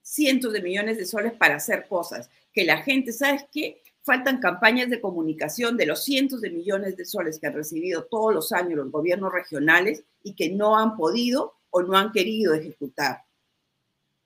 [0.01, 2.29] cientos de millones de soles para hacer cosas.
[2.51, 3.81] Que la gente, ¿sabes qué?
[4.07, 8.33] faltan campañas de comunicación de los cientos de millones de soles que han recibido todos
[8.33, 13.25] los años los gobiernos regionales y que no han podido o no han querido ejecutar,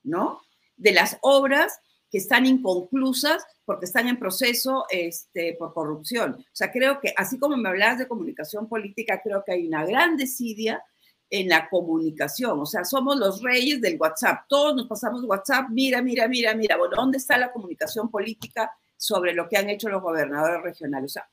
[0.04, 0.40] ¿no?
[0.78, 1.80] De las obras
[2.12, 6.34] que están inconclusas porque están en proceso este, por corrupción.
[6.34, 9.86] O sea, creo que así como me hablabas de comunicación política, creo que hay una
[9.86, 10.84] gran desidia
[11.30, 12.60] en la comunicación.
[12.60, 14.44] O sea, somos los reyes del WhatsApp.
[14.50, 16.78] Todos nos pasamos WhatsApp, mira, mira, mira, mira.
[16.78, 18.70] Bueno, ¿dónde está la comunicación política
[19.02, 21.12] sobre lo que han hecho los gobernadores regionales.
[21.12, 21.30] O sea,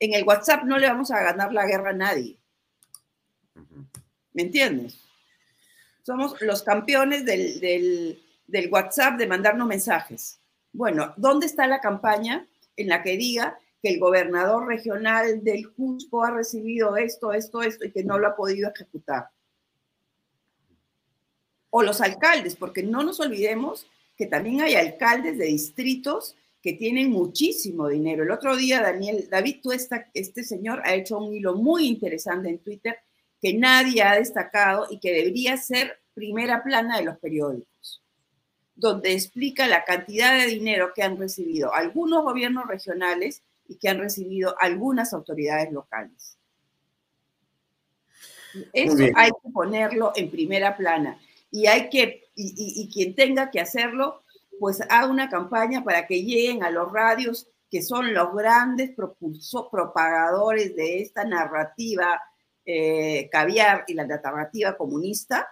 [0.00, 2.36] en el WhatsApp no le vamos a ganar la guerra a nadie.
[4.32, 4.98] ¿Me entiendes?
[6.02, 8.20] Somos los campeones del,
[8.70, 10.40] WhatsApp de mandarnos mensajes.
[10.72, 12.46] Bueno, ¿dónde está la campaña
[12.76, 17.84] en la que diga que el gobernador regional del Cusco ha recibido esto, esto, esto
[17.84, 19.28] y que no lo ha podido ejecutar?
[21.70, 27.10] O los alcaldes, porque no nos olvidemos que también hay alcaldes de distritos que tienen
[27.10, 28.22] muchísimo dinero.
[28.22, 32.58] El otro día, Daniel, David Tuesta, este señor, ha hecho un hilo muy interesante en
[32.58, 32.96] Twitter
[33.40, 38.01] que nadie ha destacado y que debería ser primera plana de los periódicos,
[38.82, 43.98] donde explica la cantidad de dinero que han recibido algunos gobiernos regionales y que han
[43.98, 46.36] recibido algunas autoridades locales.
[48.74, 51.18] Eso hay que ponerlo en primera plana
[51.50, 54.22] y hay que, y quien tenga que hacerlo,
[54.58, 60.76] pues haga una campaña para que lleguen a los radios que son los grandes propagadores
[60.76, 62.20] de esta narrativa
[62.66, 65.48] eh, caviar y la narrativa comunista,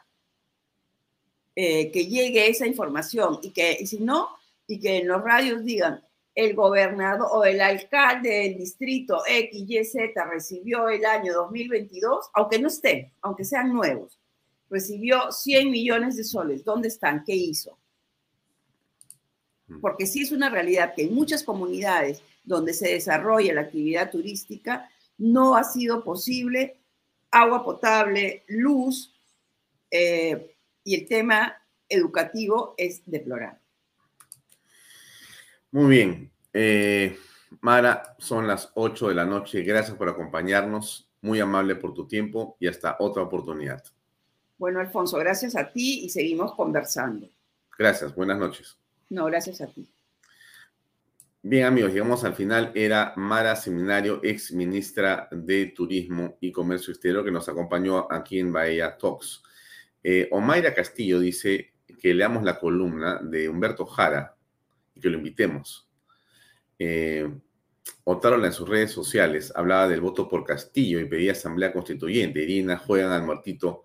[1.55, 4.29] eh, que llegue esa información y que, y si no,
[4.67, 6.03] y que en los radios digan,
[6.35, 9.95] el gobernador o el alcalde del distrito XYZ
[10.31, 14.19] recibió el año 2022, aunque no esté, aunque sean nuevos,
[14.69, 16.65] recibió 100 millones de soles.
[16.65, 17.25] ¿Dónde están?
[17.25, 17.81] ¿Qué hizo?
[19.81, 24.91] porque sí es una realidad que en muchas comunidades donde se desarrolla la actividad turística
[25.19, 26.81] no ha sido posible
[27.31, 29.15] agua potable, luz
[29.91, 30.57] eh,
[30.91, 31.57] y el tema
[31.89, 33.61] educativo es deplorable.
[35.71, 36.33] Muy bien.
[36.53, 37.17] Eh,
[37.61, 39.63] Mara, son las 8 de la noche.
[39.63, 41.09] Gracias por acompañarnos.
[41.21, 43.85] Muy amable por tu tiempo y hasta otra oportunidad.
[44.59, 47.29] Bueno, Alfonso, gracias a ti y seguimos conversando.
[47.79, 48.77] Gracias, buenas noches.
[49.11, 49.89] No, gracias a ti.
[51.41, 52.73] Bien, amigos, llegamos al final.
[52.75, 58.53] Era Mara Seminario, ex ministra de Turismo y Comercio Exterior, que nos acompañó aquí en
[58.53, 59.45] Bahía Talks.
[60.03, 64.37] Eh, Omaira Castillo dice que leamos la columna de Humberto Jara
[64.95, 65.89] y que lo invitemos.
[66.79, 67.29] Eh,
[68.07, 72.43] en sus redes sociales hablaba del voto por Castillo y pedía asamblea constituyente.
[72.43, 73.85] Irina, juegan al muertito,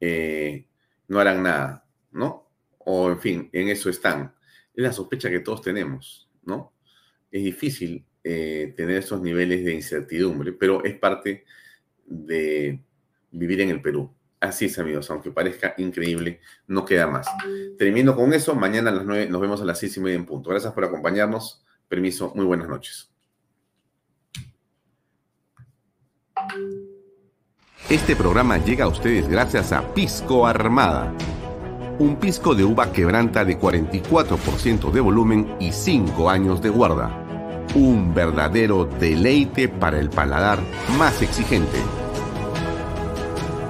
[0.00, 0.66] eh,
[1.08, 2.50] no harán nada, ¿no?
[2.78, 4.34] O en fin, en eso están.
[4.74, 6.76] Es la sospecha que todos tenemos, ¿no?
[7.30, 11.44] es difícil eh, tener esos niveles de incertidumbre, pero es parte
[12.06, 12.80] de
[13.30, 14.12] vivir en el Perú.
[14.40, 17.26] Así es, amigos, aunque parezca increíble, no queda más.
[17.78, 18.54] Termino con eso.
[18.54, 20.50] Mañana a las 9 nos vemos a las 6 y media en punto.
[20.50, 21.64] Gracias por acompañarnos.
[21.88, 23.10] Permiso, muy buenas noches.
[27.88, 31.14] Este programa llega a ustedes gracias a Pisco Armada
[31.98, 37.10] un pisco de uva quebranta de 44% de volumen y 5 años de guarda.
[37.74, 40.58] Un verdadero deleite para el paladar
[40.98, 41.78] más exigente.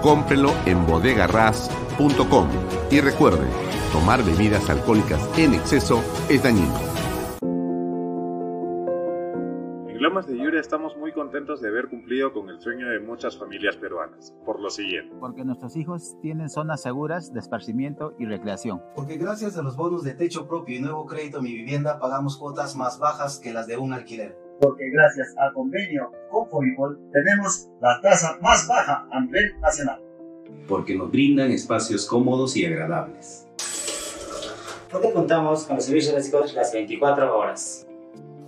[0.02, 2.48] Cómprelo en bodegarras.com
[2.90, 3.46] y recuerde,
[3.92, 6.96] tomar bebidas alcohólicas en exceso es dañino.
[9.98, 13.76] Lomas de Yura estamos muy contentos de haber cumplido con el sueño de muchas familias
[13.76, 15.12] peruanas, por lo siguiente.
[15.18, 18.80] Porque nuestros hijos tienen zonas seguras de esparcimiento y recreación.
[18.94, 22.76] Porque gracias a los bonos de techo propio y nuevo crédito Mi Vivienda pagamos cuotas
[22.76, 24.45] más bajas que las de un alquiler.
[24.60, 30.00] Porque gracias al convenio con Foripol tenemos la tasa más baja a nivel nacional.
[30.68, 33.46] Porque nos brindan espacios cómodos y agradables.
[34.90, 37.86] Porque contamos con los servicios básicos las 24 horas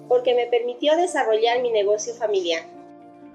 [0.09, 2.65] porque me permitió desarrollar mi negocio familiar.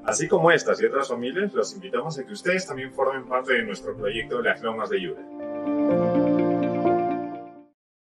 [0.04, 3.64] Así como estas y otras familias, los invitamos a que ustedes también formen parte de
[3.64, 5.22] nuestro proyecto Las Lomas de Yura.